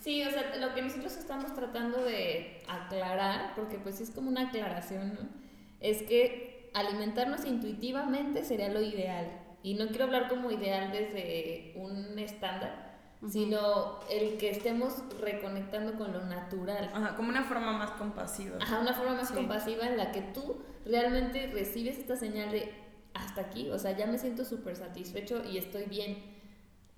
Sí, 0.00 0.22
o 0.22 0.30
sea, 0.30 0.56
lo 0.56 0.74
que 0.74 0.80
nosotros 0.80 1.14
estamos 1.18 1.52
tratando 1.52 2.02
de 2.02 2.62
aclarar, 2.66 3.52
porque 3.56 3.76
pues 3.76 4.00
es 4.00 4.10
como 4.10 4.30
una 4.30 4.48
aclaración, 4.48 5.08
¿no? 5.14 5.46
es 5.80 6.02
que 6.04 6.70
alimentarnos 6.72 7.44
intuitivamente 7.44 8.42
sería 8.42 8.70
lo 8.70 8.80
ideal. 8.80 9.30
Y 9.62 9.74
no 9.74 9.88
quiero 9.88 10.04
hablar 10.04 10.28
como 10.28 10.50
ideal 10.50 10.92
desde 10.92 11.74
un 11.76 12.18
estándar, 12.18 12.85
sino 13.30 14.00
el 14.10 14.36
que 14.36 14.50
estemos 14.50 15.02
reconectando 15.20 15.94
con 15.94 16.12
lo 16.12 16.24
natural. 16.24 16.90
Ajá, 16.92 17.16
como 17.16 17.30
una 17.30 17.44
forma 17.44 17.72
más 17.72 17.92
compasiva. 17.92 18.58
Ajá, 18.60 18.80
una 18.80 18.94
forma 18.94 19.14
más 19.14 19.30
compasiva 19.30 19.86
en 19.86 19.96
la 19.96 20.12
que 20.12 20.22
tú 20.22 20.62
realmente 20.84 21.48
recibes 21.48 21.98
esta 21.98 22.16
señal 22.16 22.50
de 22.50 22.72
hasta 23.14 23.40
aquí, 23.40 23.70
o 23.70 23.78
sea, 23.78 23.96
ya 23.96 24.06
me 24.06 24.18
siento 24.18 24.44
súper 24.44 24.76
satisfecho 24.76 25.42
y 25.44 25.58
estoy 25.58 25.84
bien. 25.84 26.36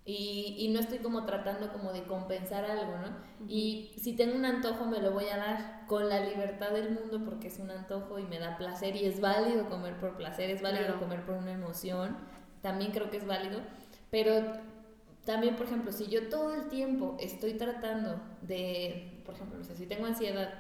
Y, 0.04 0.56
y, 0.58 0.68
no 0.68 0.80
estoy 0.80 0.98
como 0.98 1.26
tratando 1.26 1.70
como 1.70 1.92
de 1.92 2.04
compensar 2.04 2.64
algo, 2.64 2.96
¿no? 2.96 3.46
Y 3.46 3.92
si 3.98 4.16
tengo 4.16 4.34
un 4.36 4.46
antojo 4.46 4.86
me 4.86 5.00
lo 5.00 5.12
voy 5.12 5.26
a 5.26 5.36
dar 5.36 5.86
con 5.86 6.08
la 6.08 6.20
libertad 6.20 6.70
del 6.70 6.92
mundo 6.92 7.20
porque 7.26 7.48
es 7.48 7.58
un 7.58 7.70
antojo 7.70 8.18
y 8.18 8.22
me 8.22 8.38
da 8.38 8.56
placer 8.56 8.96
y 8.96 9.04
es 9.04 9.20
válido 9.20 9.68
comer 9.68 10.00
por 10.00 10.16
placer, 10.16 10.48
es 10.48 10.62
válido 10.62 10.98
comer 10.98 11.26
por 11.26 11.34
una 11.34 11.52
emoción, 11.52 12.16
también 12.62 12.90
creo 12.92 13.10
que 13.10 13.18
es 13.18 13.26
válido, 13.26 13.60
pero 14.10 14.54
también, 15.28 15.56
por 15.56 15.66
ejemplo, 15.66 15.92
si 15.92 16.06
yo 16.06 16.30
todo 16.30 16.54
el 16.54 16.70
tiempo 16.70 17.14
estoy 17.20 17.52
tratando 17.52 18.18
de, 18.40 19.20
por 19.26 19.34
ejemplo, 19.34 19.58
no 19.58 19.64
sé, 19.64 19.76
si 19.76 19.84
tengo 19.84 20.06
ansiedad 20.06 20.54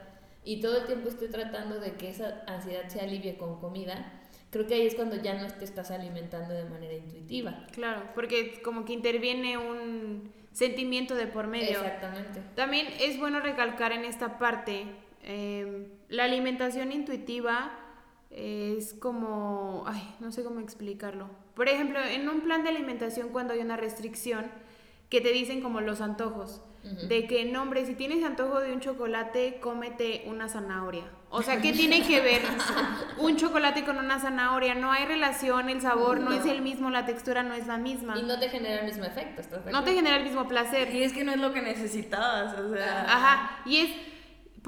y 0.44 0.60
todo 0.60 0.82
el 0.82 0.84
tiempo 0.84 1.08
estoy 1.08 1.28
tratando 1.28 1.80
de 1.80 1.94
que 1.94 2.10
esa 2.10 2.42
ansiedad 2.46 2.86
se 2.88 3.00
alivie 3.00 3.38
con 3.38 3.58
comida, 3.60 4.20
creo 4.50 4.66
que 4.66 4.74
ahí 4.74 4.86
es 4.86 4.94
cuando 4.94 5.16
ya 5.16 5.40
no 5.40 5.48
te 5.54 5.64
estás 5.64 5.90
alimentando 5.90 6.52
de 6.52 6.64
manera 6.64 6.92
intuitiva. 6.92 7.66
Claro, 7.72 8.10
porque 8.14 8.60
como 8.60 8.84
que 8.84 8.92
interviene 8.92 9.56
un 9.56 10.30
sentimiento 10.52 11.14
de 11.14 11.28
por 11.28 11.46
medio. 11.46 11.70
Exactamente. 11.70 12.42
También 12.54 12.88
es 13.00 13.18
bueno 13.18 13.40
recalcar 13.40 13.92
en 13.92 14.04
esta 14.04 14.38
parte, 14.38 14.84
em, 15.22 15.86
la 16.10 16.24
alimentación 16.24 16.92
intuitiva 16.92 17.72
es 18.30 18.94
como, 18.94 19.84
ay, 19.86 20.14
no 20.20 20.32
sé 20.32 20.44
cómo 20.44 20.60
explicarlo 20.60 21.28
por 21.58 21.68
ejemplo, 21.68 21.98
en 22.00 22.28
un 22.28 22.42
plan 22.42 22.62
de 22.62 22.68
alimentación 22.68 23.30
cuando 23.30 23.52
hay 23.52 23.58
una 23.58 23.76
restricción, 23.76 24.46
que 25.10 25.20
te 25.20 25.32
dicen 25.32 25.60
como 25.60 25.80
los 25.80 26.00
antojos, 26.00 26.62
de 27.08 27.26
que, 27.26 27.44
no, 27.46 27.62
hombre, 27.62 27.84
si 27.84 27.94
tienes 27.94 28.22
antojo 28.22 28.60
de 28.60 28.72
un 28.72 28.78
chocolate, 28.78 29.58
cómete 29.60 30.22
una 30.26 30.48
zanahoria. 30.48 31.02
O 31.30 31.42
sea, 31.42 31.60
¿qué 31.60 31.72
tiene 31.72 32.06
que 32.06 32.20
ver 32.20 32.42
un 33.18 33.36
chocolate 33.36 33.84
con 33.84 33.98
una 33.98 34.20
zanahoria? 34.20 34.76
No 34.76 34.92
hay 34.92 35.04
relación, 35.04 35.68
el 35.68 35.80
sabor 35.80 36.20
no, 36.20 36.32
es 36.32 36.46
el 36.46 36.62
mismo, 36.62 36.90
la 36.90 37.04
textura 37.04 37.42
no 37.42 37.54
es 37.54 37.66
la 37.66 37.76
misma. 37.76 38.16
Y 38.16 38.22
no 38.22 38.38
te 38.38 38.48
genera 38.48 38.82
el 38.82 38.86
mismo 38.86 39.04
efecto, 39.04 39.42
No 39.72 39.82
te 39.82 39.94
genera 39.94 40.18
el 40.18 40.24
mismo 40.24 40.46
placer. 40.46 40.94
Y 40.94 41.02
es 41.02 41.12
que 41.12 41.24
no 41.24 41.32
es 41.32 41.40
lo 41.40 41.52
que 41.52 41.60
necesitabas, 41.60 42.56
o 42.56 42.72
sea. 42.72 43.02
Ajá, 43.02 43.62
y 43.66 43.78
es 43.78 43.90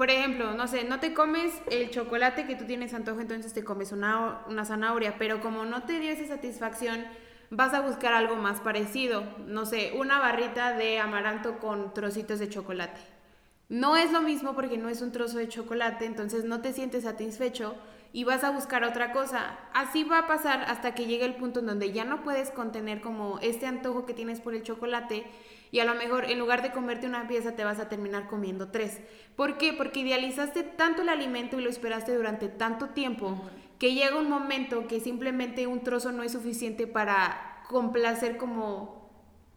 por 0.01 0.09
ejemplo, 0.09 0.55
no 0.55 0.67
sé, 0.67 0.83
no 0.83 0.99
te 0.99 1.13
comes 1.13 1.53
el 1.69 1.91
chocolate 1.91 2.47
que 2.47 2.55
tú 2.55 2.65
tienes 2.65 2.91
antojo, 2.95 3.19
entonces 3.19 3.53
te 3.53 3.63
comes 3.63 3.91
una, 3.91 4.39
una 4.47 4.65
zanahoria, 4.65 5.13
pero 5.19 5.41
como 5.41 5.63
no 5.63 5.83
te 5.83 5.99
dio 5.99 6.09
esa 6.09 6.25
satisfacción, 6.25 7.05
vas 7.51 7.75
a 7.75 7.81
buscar 7.81 8.11
algo 8.11 8.35
más 8.35 8.61
parecido. 8.61 9.23
No 9.45 9.67
sé, 9.67 9.93
una 9.95 10.17
barrita 10.17 10.73
de 10.75 10.97
amaranto 10.97 11.59
con 11.59 11.93
trocitos 11.93 12.39
de 12.39 12.49
chocolate. 12.49 12.99
No 13.69 13.95
es 13.95 14.11
lo 14.11 14.23
mismo 14.23 14.55
porque 14.55 14.79
no 14.79 14.89
es 14.89 15.03
un 15.03 15.11
trozo 15.11 15.37
de 15.37 15.47
chocolate, 15.47 16.05
entonces 16.05 16.45
no 16.45 16.61
te 16.61 16.73
sientes 16.73 17.03
satisfecho 17.03 17.75
y 18.11 18.23
vas 18.23 18.43
a 18.43 18.49
buscar 18.49 18.83
otra 18.83 19.13
cosa. 19.13 19.59
Así 19.71 20.03
va 20.03 20.17
a 20.17 20.27
pasar 20.27 20.63
hasta 20.63 20.95
que 20.95 21.05
llegue 21.05 21.25
el 21.25 21.35
punto 21.35 21.59
en 21.59 21.67
donde 21.67 21.91
ya 21.91 22.05
no 22.05 22.23
puedes 22.23 22.49
contener 22.49 23.01
como 23.01 23.37
este 23.43 23.67
antojo 23.67 24.07
que 24.07 24.15
tienes 24.15 24.41
por 24.41 24.55
el 24.55 24.63
chocolate 24.63 25.27
y 25.71 25.79
a 25.79 25.85
lo 25.85 25.95
mejor 25.95 26.25
en 26.25 26.37
lugar 26.37 26.61
de 26.61 26.71
comerte 26.71 27.07
una 27.07 27.27
pieza 27.27 27.55
te 27.55 27.63
vas 27.63 27.79
a 27.79 27.89
terminar 27.89 28.27
comiendo 28.27 28.69
tres. 28.69 28.99
¿Por 29.35 29.57
qué? 29.57 29.73
Porque 29.73 30.01
idealizaste 30.01 30.63
tanto 30.63 31.01
el 31.01 31.09
alimento 31.09 31.59
y 31.59 31.63
lo 31.63 31.69
esperaste 31.69 32.13
durante 32.13 32.49
tanto 32.49 32.89
tiempo 32.89 33.41
que 33.79 33.93
llega 33.93 34.19
un 34.19 34.29
momento 34.29 34.87
que 34.87 34.99
simplemente 34.99 35.65
un 35.65 35.81
trozo 35.81 36.11
no 36.11 36.23
es 36.23 36.33
suficiente 36.33 36.85
para 36.85 37.63
complacer 37.67 38.37
como 38.37 39.09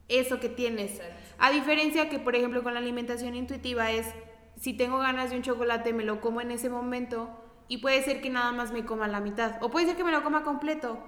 eso 0.09 0.40
que 0.40 0.48
tienes. 0.48 1.00
A 1.38 1.50
diferencia 1.50 2.09
que, 2.09 2.18
por 2.18 2.37
ejemplo, 2.37 2.62
con 2.62 2.74
la 2.74 2.81
alimentación 2.81 3.35
intuitiva 3.35 3.90
es, 3.90 4.07
si 4.57 4.72
tengo 4.72 4.98
ganas 4.98 5.31
de 5.31 5.37
un 5.37 5.42
chocolate, 5.42 5.92
me 5.92 6.05
lo 6.05 6.20
como 6.20 6.40
en 6.40 6.53
ese 6.53 6.70
momento 6.70 7.29
y 7.68 7.79
puede 7.79 8.03
ser 8.03 8.20
que 8.20 8.31
nada 8.31 8.53
más 8.53 8.72
me 8.72 8.85
coma 8.85 9.09
la 9.09 9.20
mitad 9.20 9.62
o 9.62 9.70
puede 9.70 9.87
ser 9.87 9.96
que 9.96 10.05
me 10.05 10.12
lo 10.12 10.22
coma 10.22 10.42
completo. 10.42 10.98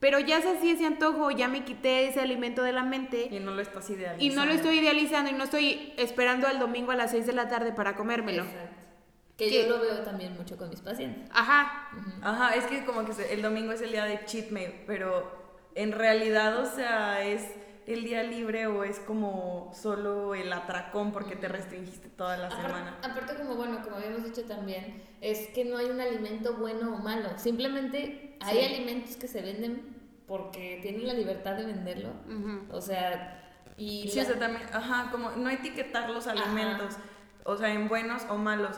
Pero 0.00 0.20
ya 0.20 0.38
así 0.38 0.70
ese 0.70 0.86
antojo, 0.86 1.30
ya 1.30 1.48
me 1.48 1.64
quité 1.64 2.08
ese 2.08 2.20
alimento 2.20 2.62
de 2.62 2.72
la 2.72 2.84
mente. 2.84 3.28
Y 3.30 3.40
no 3.40 3.52
lo 3.52 3.62
estás 3.62 3.90
idealizando. 3.90 4.24
Y 4.24 4.30
no 4.30 4.46
lo 4.46 4.52
estoy 4.52 4.78
idealizando 4.78 5.30
y 5.30 5.34
no 5.34 5.44
estoy 5.44 5.92
esperando 5.96 6.46
al 6.46 6.58
domingo 6.58 6.92
a 6.92 6.96
las 6.96 7.10
6 7.10 7.26
de 7.26 7.32
la 7.32 7.48
tarde 7.48 7.72
para 7.72 7.96
comérmelo. 7.96 8.44
Exacto. 8.44 8.76
Que 9.36 9.50
yo 9.50 9.68
lo 9.68 9.80
veo 9.80 10.00
también 10.00 10.34
mucho 10.34 10.56
con 10.56 10.68
mis 10.68 10.80
pacientes. 10.80 11.28
Ajá. 11.32 11.90
Ajá, 12.22 12.56
es 12.56 12.64
que 12.66 12.84
como 12.84 13.04
que 13.04 13.12
el 13.32 13.40
domingo 13.40 13.72
es 13.72 13.80
el 13.80 13.92
día 13.92 14.04
de 14.04 14.24
cheat 14.24 14.50
meal, 14.50 14.72
pero 14.86 15.30
en 15.76 15.92
realidad, 15.92 16.58
o 16.58 16.66
sea, 16.66 17.24
es 17.24 17.44
el 17.88 18.04
día 18.04 18.22
libre 18.22 18.66
o 18.66 18.84
es 18.84 18.98
como 19.00 19.72
solo 19.74 20.34
el 20.34 20.52
atracón 20.52 21.10
porque 21.10 21.36
te 21.36 21.48
restringiste 21.48 22.08
toda 22.10 22.36
la 22.36 22.50
semana. 22.50 22.98
Aparte 23.02 23.34
como 23.34 23.56
bueno, 23.56 23.82
como 23.82 23.96
habíamos 23.96 24.24
dicho 24.24 24.44
también, 24.44 25.02
es 25.22 25.48
que 25.48 25.64
no 25.64 25.78
hay 25.78 25.86
un 25.86 26.00
alimento 26.00 26.54
bueno 26.58 26.94
o 26.94 26.98
malo, 26.98 27.30
simplemente 27.38 28.36
hay 28.40 28.64
alimentos 28.64 29.16
que 29.16 29.26
se 29.26 29.40
venden 29.40 29.96
porque 30.26 30.80
tienen 30.82 31.06
la 31.06 31.14
libertad 31.14 31.56
de 31.56 31.64
venderlo. 31.64 32.10
O 32.70 32.82
sea, 32.82 33.62
y 33.78 34.08
sí, 34.08 34.20
o 34.20 34.24
sea, 34.24 34.38
también, 34.38 34.62
ajá, 34.72 35.10
como 35.10 35.30
no 35.30 35.48
etiquetar 35.48 36.10
los 36.10 36.26
alimentos, 36.26 36.96
o 37.44 37.56
sea, 37.56 37.72
en 37.72 37.88
buenos 37.88 38.22
o 38.28 38.36
malos. 38.36 38.76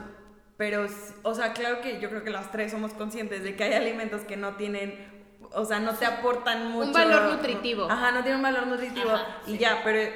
Pero, 0.56 0.86
o 1.22 1.34
sea, 1.34 1.52
claro 1.52 1.80
que 1.80 2.00
yo 2.00 2.10
creo 2.10 2.22
que 2.22 2.30
las 2.30 2.52
tres 2.52 2.70
somos 2.70 2.92
conscientes 2.92 3.42
de 3.42 3.56
que 3.56 3.64
hay 3.64 3.72
alimentos 3.82 4.22
que 4.22 4.36
no 4.36 4.54
tienen 4.54 5.19
o 5.52 5.64
sea, 5.64 5.80
no 5.80 5.94
te 5.94 6.06
aportan 6.06 6.70
mucho. 6.70 6.88
Un 6.88 6.92
valor 6.92 7.32
nutritivo. 7.32 7.90
Ajá, 7.90 8.12
no 8.12 8.22
tiene 8.22 8.36
un 8.36 8.42
valor 8.42 8.66
nutritivo 8.66 9.10
y 9.46 9.58
ya, 9.58 9.80
pero, 9.84 10.10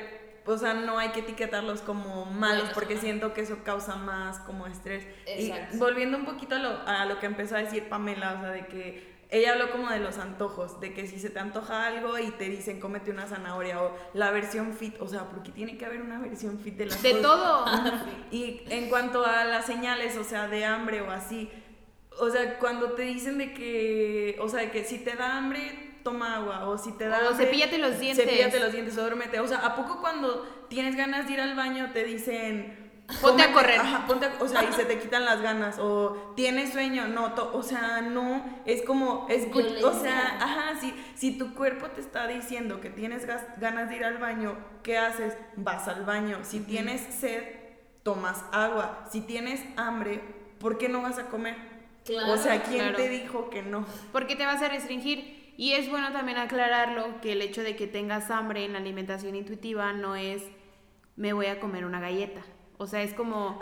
o 0.46 0.58
sea, 0.58 0.74
no 0.74 0.98
hay 0.98 1.10
que 1.10 1.20
etiquetarlos 1.20 1.80
como 1.80 2.26
malos 2.26 2.70
porque 2.74 2.96
siento 2.96 3.32
que 3.32 3.42
eso 3.42 3.58
causa 3.64 3.96
más 3.96 4.38
como 4.40 4.66
estrés. 4.66 5.06
Exacto. 5.26 5.76
Y 5.76 5.78
volviendo 5.78 6.16
un 6.18 6.24
poquito 6.24 6.56
a 6.56 6.58
lo, 6.58 6.80
a 6.86 7.04
lo 7.06 7.18
que 7.18 7.26
empezó 7.26 7.56
a 7.56 7.58
decir 7.58 7.88
Pamela, 7.88 8.34
o 8.34 8.40
sea, 8.40 8.50
de 8.50 8.66
que 8.66 9.14
ella 9.30 9.52
habló 9.52 9.70
como 9.70 9.90
de 9.90 9.98
los 9.98 10.18
antojos, 10.18 10.80
de 10.80 10.94
que 10.94 11.08
si 11.08 11.18
se 11.18 11.30
te 11.30 11.40
antoja 11.40 11.86
algo 11.86 12.18
y 12.18 12.30
te 12.30 12.48
dicen 12.48 12.78
cómete 12.78 13.10
una 13.10 13.26
zanahoria 13.26 13.82
o 13.82 13.90
la 14.12 14.30
versión 14.30 14.74
fit, 14.74 14.94
o 15.00 15.08
sea, 15.08 15.24
porque 15.24 15.50
tiene 15.50 15.76
que 15.76 15.84
haber 15.84 16.02
una 16.02 16.20
versión 16.20 16.58
fit 16.58 16.76
de 16.76 16.86
las 16.86 17.02
de 17.02 17.14
todo. 17.14 17.64
y 18.30 18.62
en 18.68 18.88
cuanto 18.88 19.24
a 19.26 19.44
las 19.44 19.66
señales, 19.66 20.16
o 20.16 20.24
sea, 20.24 20.46
de 20.46 20.64
hambre 20.64 21.00
o 21.00 21.10
así, 21.10 21.50
o 22.18 22.30
sea, 22.30 22.58
cuando 22.58 22.92
te 22.92 23.02
dicen 23.02 23.38
de 23.38 23.52
que, 23.52 24.36
o 24.40 24.48
sea, 24.48 24.60
de 24.60 24.70
que 24.70 24.84
si 24.84 24.98
te 24.98 25.16
da 25.16 25.36
hambre, 25.36 25.94
toma 26.02 26.36
agua, 26.36 26.68
o 26.68 26.78
si 26.78 26.92
te 26.92 27.08
da 27.08 27.18
o 27.18 27.28
hambre, 27.28 27.46
cepíllate 27.46 27.78
los 27.78 27.98
dientes. 27.98 28.24
Cepíllate 28.24 28.60
los 28.60 28.72
dientes 28.72 28.96
o 28.98 29.00
duérmete. 29.00 29.40
O 29.40 29.48
sea, 29.48 29.58
¿a 29.58 29.74
poco 29.74 30.00
cuando 30.00 30.66
tienes 30.68 30.96
ganas 30.96 31.26
de 31.26 31.34
ir 31.34 31.40
al 31.40 31.54
baño 31.54 31.90
te 31.92 32.04
dicen... 32.04 32.82
Ponte 33.20 33.42
a 33.42 33.52
correr. 33.52 33.78
Ajá, 33.78 34.06
ponte 34.06 34.24
a, 34.24 34.32
o 34.40 34.48
sea, 34.48 34.64
y 34.64 34.72
se 34.72 34.86
te 34.86 34.98
quitan 34.98 35.26
las 35.26 35.42
ganas. 35.42 35.78
O 35.78 36.32
tienes 36.36 36.72
sueño, 36.72 37.06
no, 37.06 37.34
o 37.52 37.62
sea, 37.62 38.00
no, 38.00 38.62
es 38.64 38.80
como, 38.80 39.26
es, 39.28 39.46
o 39.84 40.00
sea, 40.00 40.38
ajá, 40.40 40.80
si, 40.80 40.94
si 41.14 41.36
tu 41.36 41.54
cuerpo 41.54 41.88
te 41.88 42.00
está 42.00 42.26
diciendo 42.26 42.80
que 42.80 42.88
tienes 42.88 43.26
ganas 43.58 43.90
de 43.90 43.96
ir 43.96 44.04
al 44.04 44.16
baño, 44.16 44.56
¿qué 44.82 44.96
haces? 44.96 45.36
Vas 45.56 45.86
al 45.86 46.06
baño. 46.06 46.38
Si 46.44 46.60
tienes 46.60 47.02
sed, 47.02 47.42
tomas 48.02 48.42
agua. 48.52 49.06
Si 49.10 49.20
tienes 49.20 49.60
hambre, 49.76 50.22
¿por 50.58 50.78
qué 50.78 50.88
no 50.88 51.02
vas 51.02 51.18
a 51.18 51.26
comer? 51.26 51.73
O 52.26 52.36
sea, 52.36 52.62
¿quién 52.62 52.94
te 52.94 53.08
dijo 53.08 53.50
que 53.50 53.62
no? 53.62 53.86
Porque 54.12 54.36
te 54.36 54.46
vas 54.46 54.62
a 54.62 54.68
restringir. 54.68 55.42
Y 55.56 55.72
es 55.72 55.88
bueno 55.88 56.12
también 56.12 56.38
aclararlo 56.38 57.20
que 57.20 57.32
el 57.32 57.40
hecho 57.40 57.62
de 57.62 57.76
que 57.76 57.86
tengas 57.86 58.30
hambre 58.30 58.64
en 58.64 58.72
la 58.72 58.78
alimentación 58.78 59.36
intuitiva 59.36 59.92
no 59.92 60.16
es 60.16 60.42
me 61.16 61.32
voy 61.32 61.46
a 61.46 61.60
comer 61.60 61.84
una 61.84 62.00
galleta. 62.00 62.42
O 62.76 62.86
sea, 62.86 63.02
es 63.02 63.14
como 63.14 63.60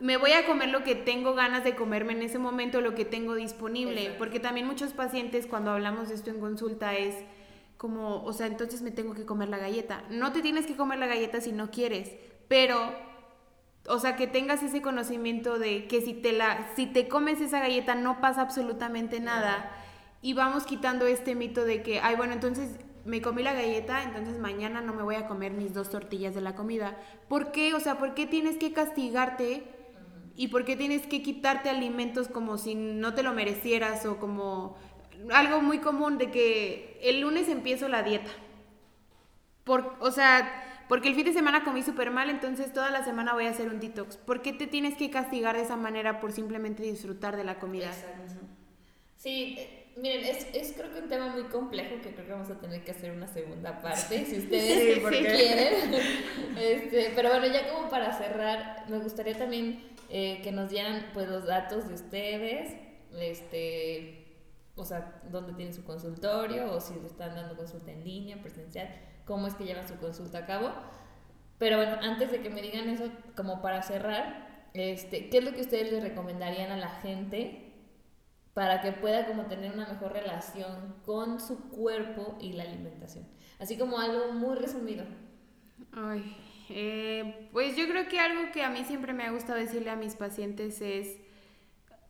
me 0.00 0.16
voy 0.16 0.32
a 0.32 0.44
comer 0.44 0.68
lo 0.68 0.84
que 0.84 0.94
tengo 0.94 1.34
ganas 1.34 1.64
de 1.64 1.74
comerme 1.74 2.12
en 2.12 2.22
ese 2.22 2.38
momento, 2.38 2.80
lo 2.80 2.94
que 2.94 3.04
tengo 3.04 3.34
disponible. 3.34 4.14
Porque 4.18 4.40
también 4.40 4.66
muchos 4.66 4.92
pacientes 4.92 5.46
cuando 5.46 5.70
hablamos 5.70 6.08
de 6.08 6.16
esto 6.16 6.30
en 6.30 6.40
consulta 6.40 6.94
es 6.94 7.16
como, 7.78 8.22
o 8.22 8.32
sea, 8.32 8.46
entonces 8.46 8.82
me 8.82 8.90
tengo 8.90 9.14
que 9.14 9.24
comer 9.24 9.48
la 9.48 9.58
galleta. 9.58 10.04
No 10.10 10.32
te 10.32 10.42
tienes 10.42 10.66
que 10.66 10.76
comer 10.76 10.98
la 10.98 11.06
galleta 11.06 11.40
si 11.40 11.52
no 11.52 11.70
quieres, 11.70 12.12
pero 12.48 12.94
o 13.86 13.98
sea, 13.98 14.16
que 14.16 14.26
tengas 14.26 14.62
ese 14.62 14.80
conocimiento 14.80 15.58
de 15.58 15.86
que 15.86 16.00
si 16.00 16.14
te, 16.14 16.32
la, 16.32 16.70
si 16.74 16.86
te 16.86 17.08
comes 17.08 17.40
esa 17.40 17.60
galleta 17.60 17.94
no 17.94 18.20
pasa 18.20 18.40
absolutamente 18.40 19.20
nada. 19.20 19.70
Y 20.22 20.32
vamos 20.32 20.64
quitando 20.64 21.06
este 21.06 21.34
mito 21.34 21.64
de 21.64 21.82
que, 21.82 22.00
ay, 22.00 22.16
bueno, 22.16 22.32
entonces 22.32 22.78
me 23.04 23.20
comí 23.20 23.42
la 23.42 23.52
galleta, 23.52 24.02
entonces 24.02 24.38
mañana 24.38 24.80
no 24.80 24.94
me 24.94 25.02
voy 25.02 25.16
a 25.16 25.26
comer 25.26 25.52
mis 25.52 25.74
dos 25.74 25.90
tortillas 25.90 26.34
de 26.34 26.40
la 26.40 26.54
comida. 26.54 26.96
¿Por 27.28 27.52
qué? 27.52 27.74
O 27.74 27.80
sea, 27.80 27.98
¿por 27.98 28.14
qué 28.14 28.26
tienes 28.26 28.56
que 28.56 28.72
castigarte? 28.72 29.64
¿Y 30.34 30.48
por 30.48 30.64
qué 30.64 30.76
tienes 30.76 31.06
que 31.06 31.22
quitarte 31.22 31.68
alimentos 31.68 32.28
como 32.28 32.56
si 32.56 32.74
no 32.74 33.14
te 33.14 33.22
lo 33.22 33.34
merecieras 33.34 34.06
o 34.06 34.16
como 34.16 34.76
algo 35.32 35.60
muy 35.60 35.78
común 35.78 36.16
de 36.16 36.30
que 36.30 36.98
el 37.02 37.20
lunes 37.20 37.48
empiezo 37.48 37.88
la 37.88 38.02
dieta? 38.02 38.30
Por, 39.64 39.94
o 40.00 40.10
sea, 40.10 40.73
porque 40.88 41.08
el 41.08 41.14
fin 41.14 41.24
de 41.24 41.32
semana 41.32 41.64
comí 41.64 41.82
súper 41.82 42.10
mal, 42.10 42.28
entonces 42.30 42.72
toda 42.72 42.90
la 42.90 43.04
semana 43.04 43.32
voy 43.32 43.46
a 43.46 43.50
hacer 43.50 43.68
un 43.68 43.80
detox. 43.80 44.16
¿Por 44.16 44.42
qué 44.42 44.52
te 44.52 44.66
tienes 44.66 44.96
que 44.96 45.10
castigar 45.10 45.56
de 45.56 45.62
esa 45.62 45.76
manera 45.76 46.20
por 46.20 46.32
simplemente 46.32 46.82
disfrutar 46.82 47.36
de 47.36 47.44
la 47.44 47.58
comida? 47.58 47.86
Exacto. 47.86 48.32
Sí, 49.16 49.56
eh, 49.58 49.92
miren, 49.96 50.24
es, 50.24 50.46
es, 50.52 50.74
creo 50.76 50.92
que 50.92 51.00
un 51.00 51.08
tema 51.08 51.28
muy 51.28 51.44
complejo 51.44 51.96
que 52.02 52.12
creo 52.12 52.26
que 52.26 52.32
vamos 52.32 52.50
a 52.50 52.60
tener 52.60 52.84
que 52.84 52.90
hacer 52.90 53.12
una 53.12 53.26
segunda 53.26 53.80
parte, 53.80 54.26
si 54.26 54.38
ustedes 54.38 54.98
quieren. 55.08 55.74
Este, 56.58 57.12
pero 57.16 57.30
bueno, 57.30 57.46
ya 57.46 57.72
como 57.72 57.88
para 57.88 58.12
cerrar, 58.16 58.84
me 58.88 58.98
gustaría 58.98 59.36
también 59.36 59.82
eh, 60.10 60.40
que 60.42 60.52
nos 60.52 60.70
dieran 60.70 61.06
pues 61.14 61.28
los 61.28 61.46
datos 61.46 61.88
de 61.88 61.94
ustedes, 61.94 62.74
este, 63.18 64.26
o 64.76 64.84
sea, 64.84 65.20
dónde 65.30 65.54
tienen 65.54 65.74
su 65.74 65.84
consultorio 65.84 66.72
o 66.72 66.80
si 66.80 66.94
están 67.06 67.34
dando 67.34 67.56
consulta 67.56 67.90
en 67.90 68.04
línea, 68.04 68.40
presencial 68.40 68.88
cómo 69.24 69.46
es 69.46 69.54
que 69.54 69.64
llevan 69.64 69.88
su 69.88 69.96
consulta 69.96 70.38
a 70.38 70.46
cabo. 70.46 70.72
Pero 71.58 71.76
bueno, 71.76 71.96
antes 72.02 72.30
de 72.30 72.40
que 72.40 72.50
me 72.50 72.62
digan 72.62 72.88
eso, 72.88 73.10
como 73.36 73.62
para 73.62 73.82
cerrar, 73.82 74.68
este, 74.74 75.28
¿qué 75.28 75.38
es 75.38 75.44
lo 75.44 75.52
que 75.52 75.60
ustedes 75.60 75.92
les 75.92 76.02
recomendarían 76.02 76.72
a 76.72 76.76
la 76.76 76.88
gente 76.88 77.72
para 78.54 78.80
que 78.80 78.92
pueda 78.92 79.26
como 79.26 79.46
tener 79.46 79.72
una 79.72 79.86
mejor 79.86 80.12
relación 80.12 80.96
con 81.04 81.40
su 81.40 81.70
cuerpo 81.70 82.36
y 82.40 82.52
la 82.52 82.64
alimentación? 82.64 83.26
Así 83.60 83.78
como 83.78 83.98
algo 83.98 84.32
muy 84.32 84.56
resumido. 84.56 85.04
Ay, 85.92 86.36
eh, 86.70 87.48
pues 87.52 87.76
yo 87.76 87.86
creo 87.86 88.08
que 88.08 88.18
algo 88.18 88.50
que 88.52 88.64
a 88.64 88.70
mí 88.70 88.84
siempre 88.84 89.12
me 89.12 89.24
ha 89.24 89.30
gustado 89.30 89.58
decirle 89.58 89.90
a 89.90 89.96
mis 89.96 90.16
pacientes 90.16 90.80
es, 90.80 91.18